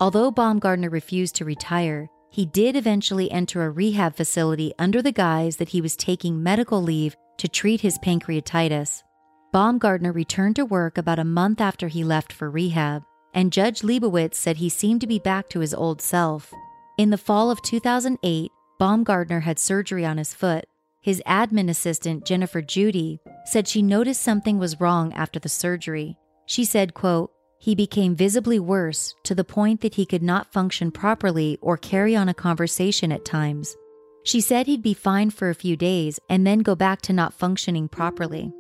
[0.01, 5.57] Although Baumgartner refused to retire, he did eventually enter a rehab facility under the guise
[5.57, 9.03] that he was taking medical leave to treat his pancreatitis.
[9.51, 13.03] Baumgartner returned to work about a month after he left for rehab,
[13.33, 16.53] and Judge Leibowitz said he seemed to be back to his old self.
[16.97, 20.65] In the fall of 2008, Baumgartner had surgery on his foot.
[21.01, 26.17] His admin assistant, Jennifer Judy, said she noticed something was wrong after the surgery.
[26.45, 27.31] She said, quote,
[27.61, 32.15] he became visibly worse to the point that he could not function properly or carry
[32.15, 33.77] on a conversation at times.
[34.23, 37.35] She said he'd be fine for a few days and then go back to not
[37.35, 38.51] functioning properly.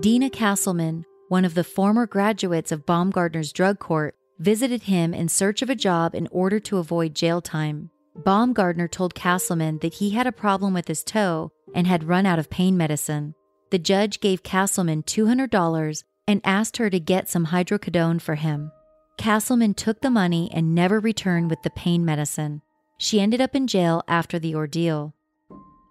[0.00, 5.62] Deena Castleman, one of the former graduates of Baumgartner's drug court, visited him in search
[5.62, 7.90] of a job in order to avoid jail time.
[8.16, 12.40] Baumgartner told Castleman that he had a problem with his toe and had run out
[12.40, 13.36] of pain medicine.
[13.70, 18.70] The judge gave Castleman $200 and asked her to get some hydrocodone for him.
[19.16, 22.62] Castleman took the money and never returned with the pain medicine.
[22.98, 25.14] She ended up in jail after the ordeal.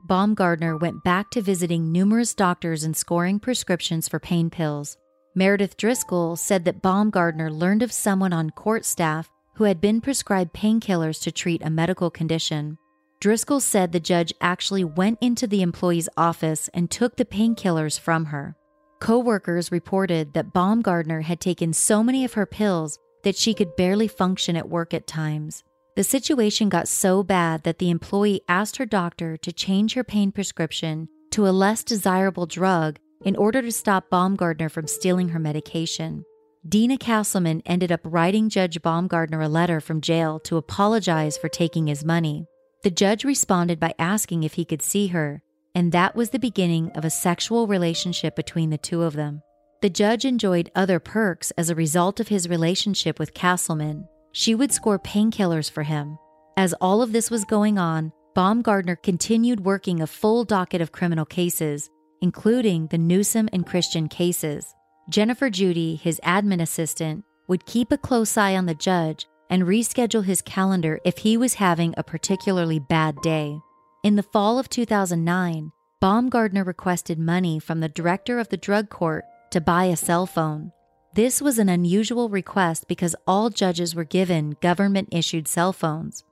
[0.07, 4.97] Baumgartner went back to visiting numerous doctors and scoring prescriptions for pain pills.
[5.35, 10.53] Meredith Driscoll said that Baumgartner learned of someone on court staff who had been prescribed
[10.53, 12.77] painkillers to treat a medical condition.
[13.19, 18.25] Driscoll said the judge actually went into the employee's office and took the painkillers from
[18.25, 18.55] her.
[19.00, 24.08] Co-workers reported that Baumgartner had taken so many of her pills that she could barely
[24.08, 25.64] function at work at times.
[25.95, 30.32] The situation got so bad that the employee asked her doctor to change her pain
[30.32, 36.24] prescription to a less desirable drug in order to stop Baumgartner from stealing her medication.
[36.68, 41.88] Deena Castleman ended up writing Judge Baumgartner a letter from jail to apologize for taking
[41.88, 42.45] his money.
[42.84, 45.41] The judge responded by asking if he could see her,
[45.78, 49.43] and that was the beginning of a sexual relationship between the two of them.
[49.84, 54.07] The judge enjoyed other perks as a result of his relationship with Castleman.
[54.32, 56.17] She would score painkillers for him.
[56.57, 61.25] As all of this was going on, Baumgartner continued working a full docket of criminal
[61.25, 61.88] cases,
[62.23, 64.73] including the Newsom and Christian cases.
[65.09, 70.25] Jennifer Judy, his admin assistant, would keep a close eye on the judge and reschedule
[70.25, 73.59] his calendar if he was having a particularly bad day.
[74.08, 79.26] In the fall of 2009, Baumgartner requested money from the director of the drug court
[79.51, 80.72] to buy a cell phone.
[81.14, 86.24] This was an unusual request because all judges were given government issued cell phones.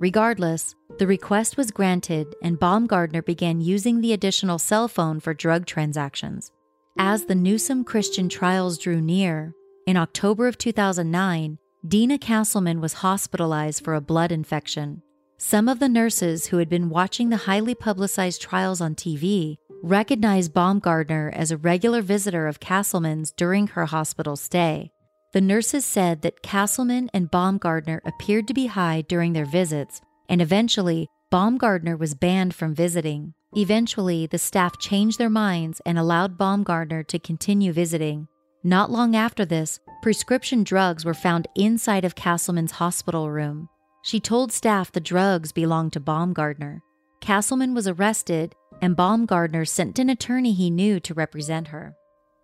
[0.00, 5.66] Regardless, the request was granted and Baumgartner began using the additional cell phone for drug
[5.66, 6.50] transactions.
[6.98, 9.54] As the Newsom Christian trials drew near,
[9.86, 15.02] in October of 2009, Deena Castleman was hospitalized for a blood infection.
[15.42, 20.52] Some of the nurses who had been watching the highly publicized trials on TV recognized
[20.52, 24.92] Baumgartner as a regular visitor of Castleman's during her hospital stay.
[25.32, 30.42] The nurses said that Castleman and Baumgartner appeared to be high during their visits, and
[30.42, 33.32] eventually, Baumgartner was banned from visiting.
[33.56, 38.28] Eventually, the staff changed their minds and allowed Baumgartner to continue visiting.
[38.62, 43.70] Not long after this, prescription drugs were found inside of Castleman's hospital room.
[44.02, 46.82] She told staff the drugs belonged to Baumgartner.
[47.20, 51.94] Castleman was arrested, and Baumgartner sent an attorney he knew to represent her.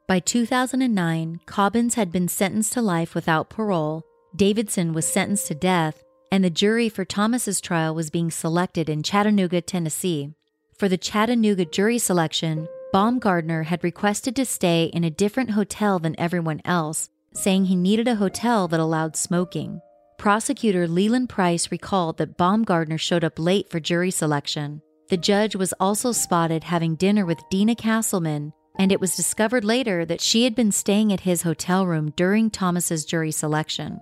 [0.07, 4.05] By 2009, Cobbins had been sentenced to life without parole,
[4.37, 9.03] Davidson was sentenced to death, and the jury for Thomas's trial was being selected in
[9.03, 10.35] Chattanooga, Tennessee.
[10.79, 16.15] For the Chattanooga jury selection, Baumgartner had requested to stay in a different hotel than
[16.19, 19.81] everyone else, saying he needed a hotel that allowed smoking.
[20.19, 24.81] Prosecutor Leland Price recalled that Baumgartner showed up late for jury selection.
[25.09, 30.05] The judge was also spotted having dinner with Deena Castleman, and it was discovered later
[30.05, 34.01] that she had been staying at his hotel room during Thomas's jury selection.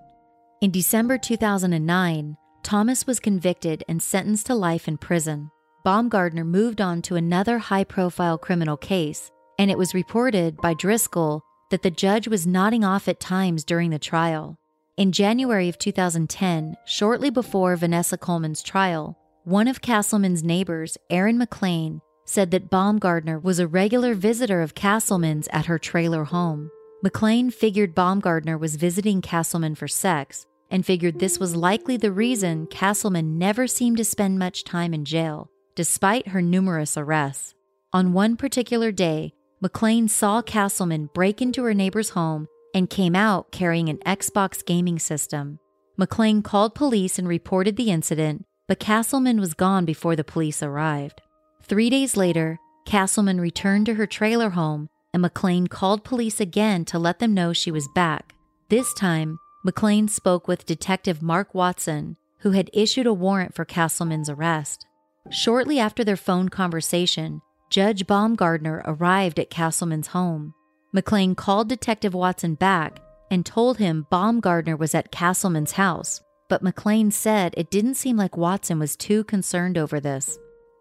[0.61, 5.51] In December 2009, Thomas was convicted and sentenced to life in prison.
[5.83, 11.43] Baumgartner moved on to another high profile criminal case, and it was reported by Driscoll
[11.69, 14.57] that the judge was nodding off at times during the trial.
[14.97, 21.99] In January of 2010, shortly before Vanessa Coleman's trial, one of Castleman's neighbors, Aaron McLean,
[22.23, 26.71] said that Baumgartner was a regular visitor of Castleman's at her trailer home.
[27.03, 32.65] McLean figured Baumgartner was visiting Castleman for sex and figured this was likely the reason
[32.67, 37.53] Castleman never seemed to spend much time in jail, despite her numerous arrests.
[37.91, 43.53] On one particular day, McLean saw Castleman break into her neighbor's home and came out
[43.53, 45.59] carrying an Xbox gaming system.
[45.97, 51.21] McLean called police and reported the incident, but Castleman was gone before the police arrived.
[51.63, 56.99] Three days later, Castleman returned to her trailer home, and McLean called police again to
[56.99, 58.35] let them know she was back.
[58.69, 64.29] This time, McLean spoke with Detective Mark Watson, who had issued a warrant for Castleman's
[64.29, 64.85] arrest.
[65.31, 70.53] Shortly after their phone conversation, Judge Baumgartner arrived at Castleman's home.
[70.95, 77.11] McLean called Detective Watson back and told him Baumgartner was at Castleman's house, but McLean
[77.11, 80.39] said it didn't seem like Watson was too concerned over this.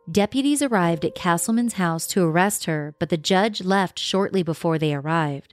[0.08, 4.94] Deputies arrived at Castleman's house to arrest her, but the judge left shortly before they
[4.94, 5.52] arrived.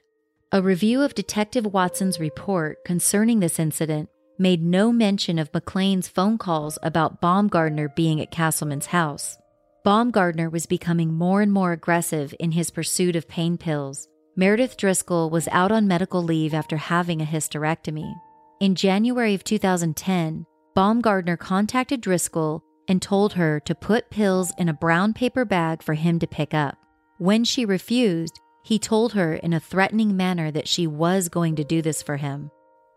[0.51, 6.37] A review of Detective Watson's report concerning this incident made no mention of McLean's phone
[6.37, 9.39] calls about Baumgartner being at Castleman's house.
[9.83, 14.07] Baumgartner was becoming more and more aggressive in his pursuit of pain pills.
[14.37, 18.15] Meredith Driscoll was out on medical leave after having a hysterectomy.
[18.61, 24.73] In January of 2010, Baumgartner contacted Driscoll and told her to put pills in a
[24.73, 26.77] brown paper bag for him to pick up.
[27.17, 31.65] When she refused, he told her in a threatening manner that she was going to
[31.65, 32.51] do this for him.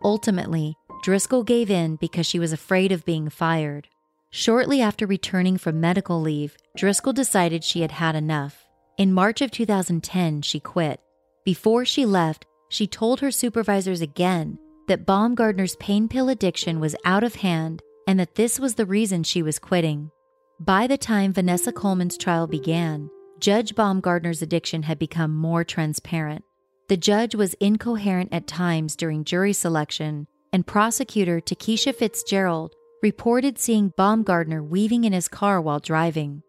[0.04, 3.88] Ultimately, Driscoll gave in because she was afraid of being fired.
[4.30, 8.64] Shortly after returning from medical leave, Driscoll decided she had had enough.
[8.96, 11.00] In March of 2010, she quit.
[11.44, 17.22] Before she left, she told her supervisors again that Baumgartner's pain pill addiction was out
[17.22, 20.10] of hand and that this was the reason she was quitting.
[20.58, 26.44] By the time Vanessa Coleman's trial began, Judge Baumgartner's addiction had become more transparent.
[26.88, 32.72] The judge was incoherent at times during jury selection, and prosecutor Takesha Fitzgerald
[33.02, 36.42] reported seeing Baumgartner weaving in his car while driving.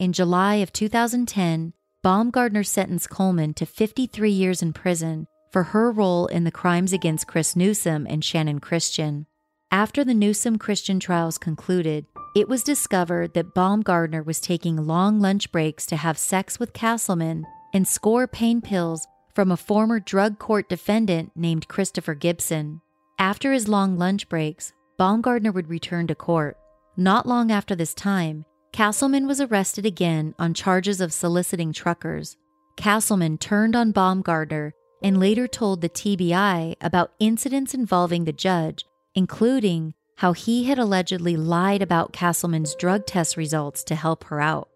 [0.00, 1.72] In July of 2010,
[2.02, 7.26] Baumgartner sentenced Coleman to 53 years in prison for her role in the crimes against
[7.26, 9.26] Chris Newsom and Channon Christian.
[9.70, 15.52] After the Newsom Christian trials concluded, it was discovered that Baumgartner was taking long lunch
[15.52, 17.44] breaks to have sex with Castleman
[17.74, 22.80] and score pain pills from a former drug court defendant named Christopher Gibson.
[23.18, 26.56] After his long lunch breaks, Baumgartner would return to court.
[26.96, 32.36] Not long after this time, Castleman was arrested again on charges of soliciting truckers.
[32.76, 39.94] Castleman turned on Baumgartner and later told the TBI about incidents involving the judge including
[40.16, 44.68] how he had allegedly lied about Castleman's drug test results to help her out.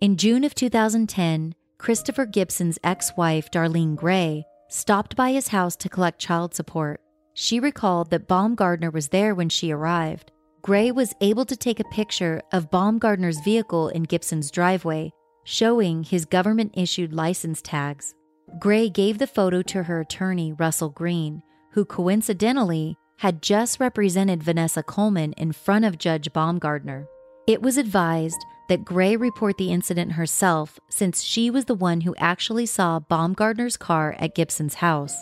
[0.00, 5.88] In June of 2010, Christopher Gibson's ex wife, Darlene Gray, stopped by his house to
[5.88, 7.00] collect child support.
[7.34, 10.30] She recalled that Baumgartner was there when she arrived.
[10.64, 15.12] Gray was able to take a picture of Baumgartner's vehicle in Gibson's driveway,
[15.44, 18.14] showing his government issued license tags.
[18.58, 21.42] Gray gave the photo to her attorney, Russell Green,
[21.72, 27.06] who coincidentally had just represented Vanessa Coleman in front of Judge Baumgartner.
[27.46, 32.16] It was advised that Gray report the incident herself since she was the one who
[32.16, 35.14] actually saw Baumgartner's car at Gibson's house.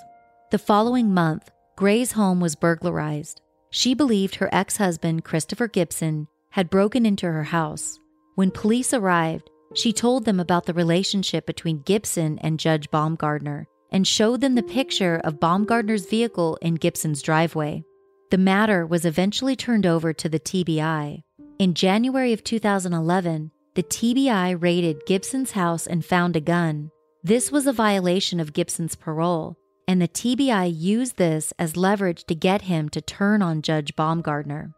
[0.52, 3.41] The following month, Gray's home was burglarized.
[3.72, 7.98] She believed her ex husband, Christopher Gibson, had broken into her house.
[8.34, 14.06] When police arrived, she told them about the relationship between Gibson and Judge Baumgartner and
[14.06, 17.82] showed them the picture of Baumgartner's vehicle in Gibson's driveway.
[18.30, 21.22] The matter was eventually turned over to the TBI.
[21.58, 26.90] In January of 2011, the TBI raided Gibson's house and found a gun.
[27.24, 29.56] This was a violation of Gibson's parole,
[29.86, 34.72] and the TBI used this as leverage to get him to turn on Judge Baumgartner.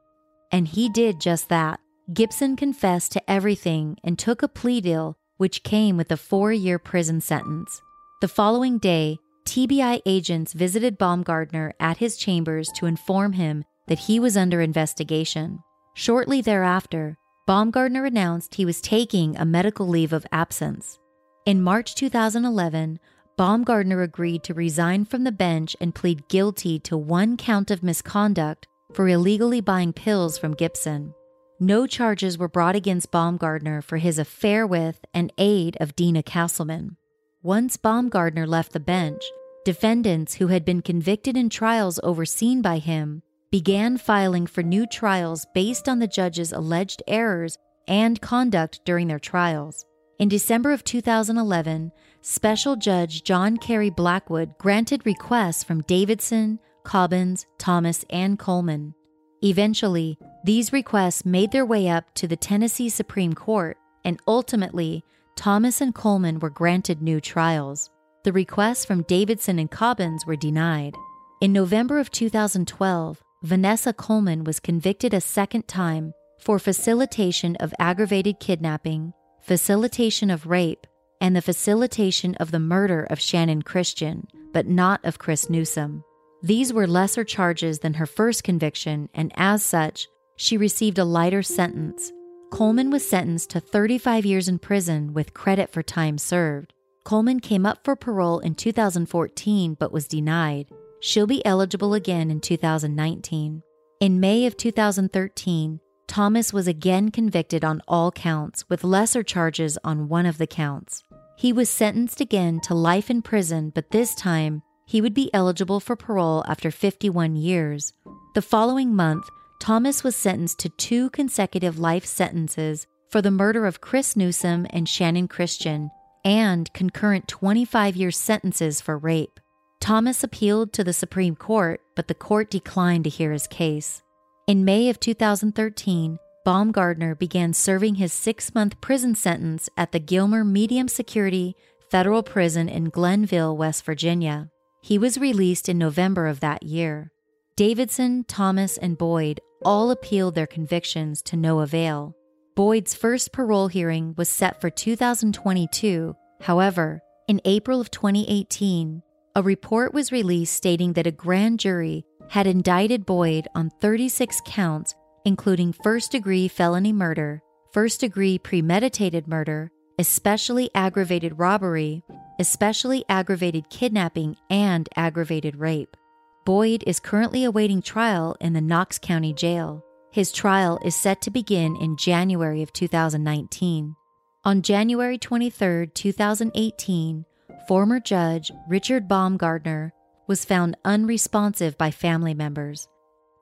[0.51, 1.81] And he did just that.
[2.13, 6.79] Gibson confessed to everything and took a plea deal, which came with a four year
[6.79, 7.81] prison sentence.
[8.21, 14.19] The following day, TBI agents visited Baumgartner at his chambers to inform him that he
[14.19, 15.63] was under investigation.
[15.95, 17.17] Shortly thereafter,
[17.47, 20.99] Baumgartner announced he was taking a medical leave of absence.
[21.45, 22.99] In March 2011,
[23.37, 28.69] Baumgartner agreed to resign from the bench and plead guilty to one count of misconduct
[28.93, 31.13] for illegally buying pills from Gibson.
[31.59, 36.97] No charges were brought against Baumgartner for his affair with and aid of Deena Castleman.
[37.43, 39.25] Once Baumgartner left the bench,
[39.65, 45.45] defendants who had been convicted in trials overseen by him began filing for new trials
[45.55, 47.59] based on the judge's alleged errors
[47.89, 49.85] and conduct during their trials.
[50.19, 51.91] In December of 2011,
[52.27, 58.95] Special Judge John Kerry Blackwood granted requests from Davidson, Cobbins, Thomas, and Coleman.
[59.43, 63.77] Eventually, these requests made their way up to the Tennessee Supreme Court,
[64.07, 65.05] and ultimately,
[65.37, 67.91] Thomas and Coleman were granted new trials.
[68.23, 70.97] The requests from Davidson and Cobbins were denied.
[71.43, 78.41] In November of 2012, Vanessa Coleman was convicted a second time for facilitation of aggravated
[78.41, 80.87] kidnapping, facilitation of rape,
[81.25, 86.05] and the facilitation of the murder of Channon Christian, but not of Chris Newsom.
[86.43, 90.07] These were lesser charges than her first conviction, and as such,
[90.37, 92.13] she received a lighter sentence.
[92.53, 96.75] Coleman was sentenced to 35 years in prison with credit for time served.
[97.05, 100.69] Coleman came up for parole in 2014 but was denied.
[101.01, 103.63] She'll be eligible again in 2019.
[104.01, 110.09] In May of 2013, Thomas was again convicted on all counts with lesser charges on
[110.09, 111.04] one of the counts.
[111.45, 115.79] He was sentenced again to life in prison, but this time he would be eligible
[115.79, 117.93] for parole after 51 years.
[118.35, 119.29] The following month,
[119.61, 124.87] Thomas was sentenced to two consecutive life sentences for the murder of Chris Newsom and
[124.87, 125.91] Channon Christian
[126.25, 129.39] and concurrent 25 year sentences for rape.
[129.83, 134.03] Thomas appealed to the Supreme Court, but the court declined to hear his case.
[134.47, 140.45] In May of 2013, Baumgartner began serving his six month prison sentence at the Gilmer
[140.45, 141.57] Medium Security
[141.91, 144.51] Federal Prison in Glenville, West Virginia.
[144.83, 147.11] He was released in November of that year.
[147.57, 152.15] Davidson, Thomas, and Boyd all appealed their convictions to no avail.
[152.55, 156.15] Boyd's first parole hearing was set for 2022.
[156.43, 159.03] However, in April of 2018,
[159.35, 164.95] a report was released stating that a grand jury had indicted Boyd on 36 counts,
[165.25, 167.43] including first degree felony murder,
[167.73, 172.03] first degree premeditated murder, especially aggravated robbery,
[172.39, 175.97] especially aggravated kidnapping, and aggravated rape.
[176.45, 179.83] Boyd is currently awaiting trial in the Knox County Jail.
[180.11, 183.97] His trial is set to begin in January of 2019.
[184.45, 187.25] On January 23, 2018,
[187.67, 189.95] former judge Richard Baumgartner
[190.27, 192.87] was found unresponsive by family members.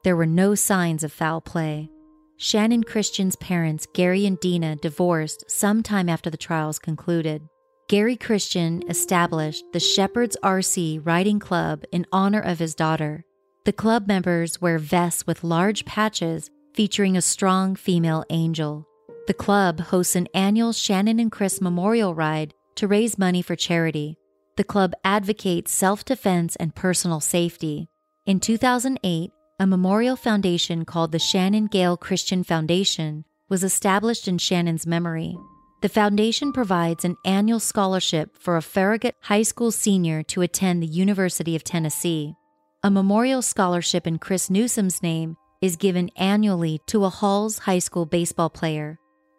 [0.04, 1.88] There were no signs of foul play.
[2.36, 7.48] Channon Christian's parents, Gary and Deena, divorced sometime after the trials concluded.
[7.88, 13.24] Gary Christian established the Shepherd's RC Riding Club in honor of his daughter.
[13.64, 18.88] The club members wear vests with large patches featuring a strong female angel.
[19.28, 24.16] The club hosts an annual Channon and Chris Memorial Ride to raise money for charity.
[24.56, 27.88] The club advocates self defense and personal safety.
[28.26, 34.86] In 2008, a memorial foundation called the Channon Gail Christian Foundation was established in Channon's
[34.86, 35.36] memory.
[35.82, 40.86] The foundation provides an annual scholarship for a Farragut High School senior to attend the
[40.86, 42.34] University of Tennessee.
[42.82, 48.06] A memorial scholarship in Chris Newsom's name is given annually to a Halls High School
[48.06, 48.98] baseball player.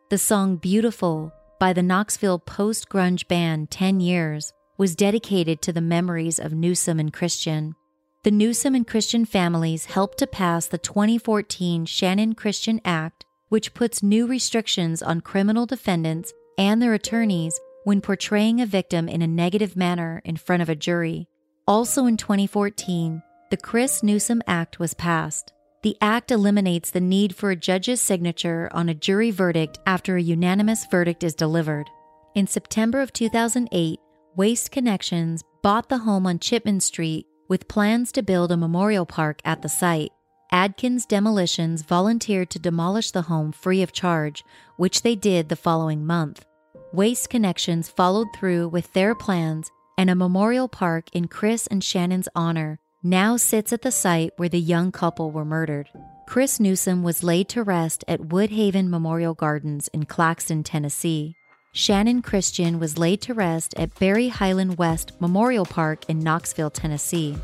[0.10, 5.82] The song Beautiful by the Knoxville post grunge band 10 Years was dedicated to the
[5.82, 7.76] memories of Newsom and Christian.
[8.24, 14.02] The Newsom and Christian families helped to pass the 2014 Channon Christian Act, which puts
[14.02, 19.76] new restrictions on criminal defendants and their attorneys when portraying a victim in a negative
[19.76, 21.28] manner in front of a jury.
[21.68, 23.22] Also in 2014,
[23.52, 25.52] the Chris Newsom Act was passed.
[25.82, 30.22] The act eliminates the need for a judge's signature on a jury verdict after a
[30.22, 31.90] unanimous verdict is delivered.
[32.36, 34.00] In September of 2008,
[34.38, 39.40] Waste Connections bought the home on Chipman Street with plans to build a memorial park
[39.46, 40.12] at the site.
[40.52, 44.44] Adkins Demolitions volunteered to demolish the home free of charge,
[44.78, 46.46] which they did the following month.
[46.94, 49.70] Waste Connections followed through with their plans,
[50.00, 54.50] and a memorial park in Chris and Channon's honor now sits at the site where
[54.50, 55.92] the young couple were murdered.
[56.26, 61.36] Chris Newsom was laid to rest at Woodhaven Memorial Gardens in Claxton, Tennessee.
[61.74, 67.36] Channon Christian was laid to rest at Berry Highland West Memorial Park in Knoxville, Tennessee.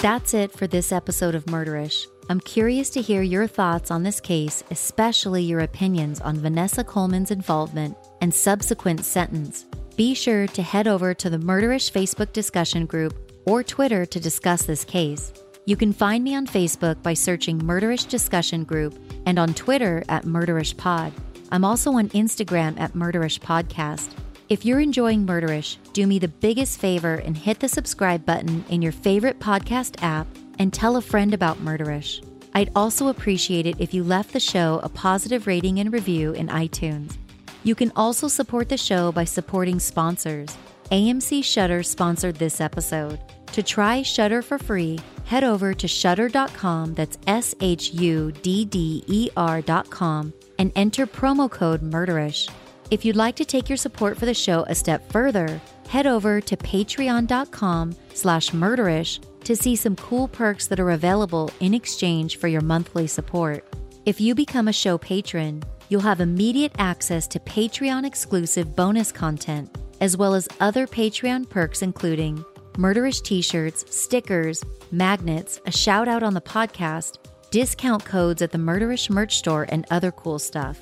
[0.00, 2.06] That's it for this episode of Murderish.
[2.30, 7.30] I'm curious to hear your thoughts on this case, especially your opinions on Vanessa Coleman's
[7.30, 9.66] involvement and subsequent sentence.
[9.96, 13.14] Be sure to head over to the Murderish Facebook discussion group
[13.44, 15.32] or Twitter to discuss this case.
[15.68, 20.22] You can find me on Facebook by searching Murderish Discussion Group and on Twitter at
[20.22, 21.12] Murderish Pod.
[21.50, 24.10] I'm also on Instagram at Murderish Podcast.
[24.48, 28.80] If you're enjoying Murderish, do me the biggest favor and hit the subscribe button in
[28.80, 30.28] your favorite podcast app
[30.60, 32.24] and tell a friend about Murderish.
[32.54, 36.46] I'd also appreciate it if you left the show a positive rating and review in
[36.46, 37.16] iTunes.
[37.64, 40.56] You can also support the show by supporting sponsors.
[40.92, 43.18] AMC Shudder sponsored this episode.
[43.52, 49.04] To try Shudder for free, head over to shudder.com, that's S H U D D
[49.06, 52.50] E R.com, and enter promo code Murderish.
[52.90, 56.40] If you'd like to take your support for the show a step further, head over
[56.40, 62.48] to patreon.com slash murderish to see some cool perks that are available in exchange for
[62.48, 63.64] your monthly support.
[64.04, 69.76] If you become a show patron, you'll have immediate access to Patreon exclusive bonus content,
[70.00, 72.44] as well as other Patreon perks, including
[72.76, 77.18] Murderish t shirts, stickers, magnets, a shout out on the podcast,
[77.50, 80.78] discount codes at the Murderish merch store, and other cool stuff.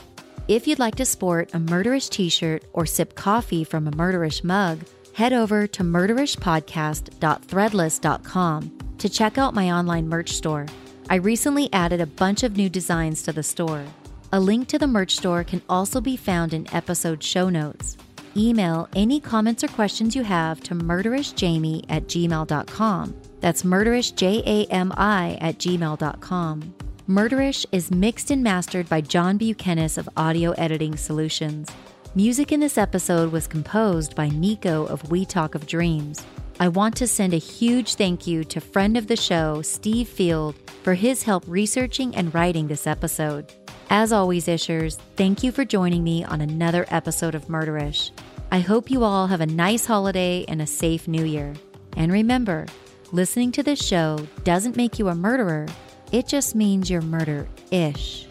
[0.49, 4.43] If you'd like to sport a Murderish t shirt or sip coffee from a Murderish
[4.43, 4.81] mug,
[5.15, 10.67] head over to murderishpodcast.threadless.com to check out my online merch store.
[11.09, 13.85] I recently added a bunch of new designs to the store.
[14.33, 17.97] A link to the merch store can also be found in episode show notes.
[18.37, 23.15] Email any comments or questions you have to murderishjami at gmail.com.
[23.41, 26.75] That's murderishjami at gmail.com.
[27.07, 31.69] Murderish is mixed and mastered by John Buchanan of Audio Editing Solutions.
[32.15, 36.25] Music in this episode was composed by Nico of We Talk of Dreams.
[36.59, 40.55] I want to send a huge thank you to friend of the show, Steve Field,
[40.83, 43.53] for his help researching and writing this episode.
[43.91, 48.11] As always, Ishers, thank you for joining me on another episode of Murderish.
[48.51, 51.55] I hope you all have a nice holiday and a safe new year.
[51.97, 52.67] And remember,
[53.13, 55.67] listening to this show doesn't make you a murderer,
[56.13, 58.27] it just means you're murder ish.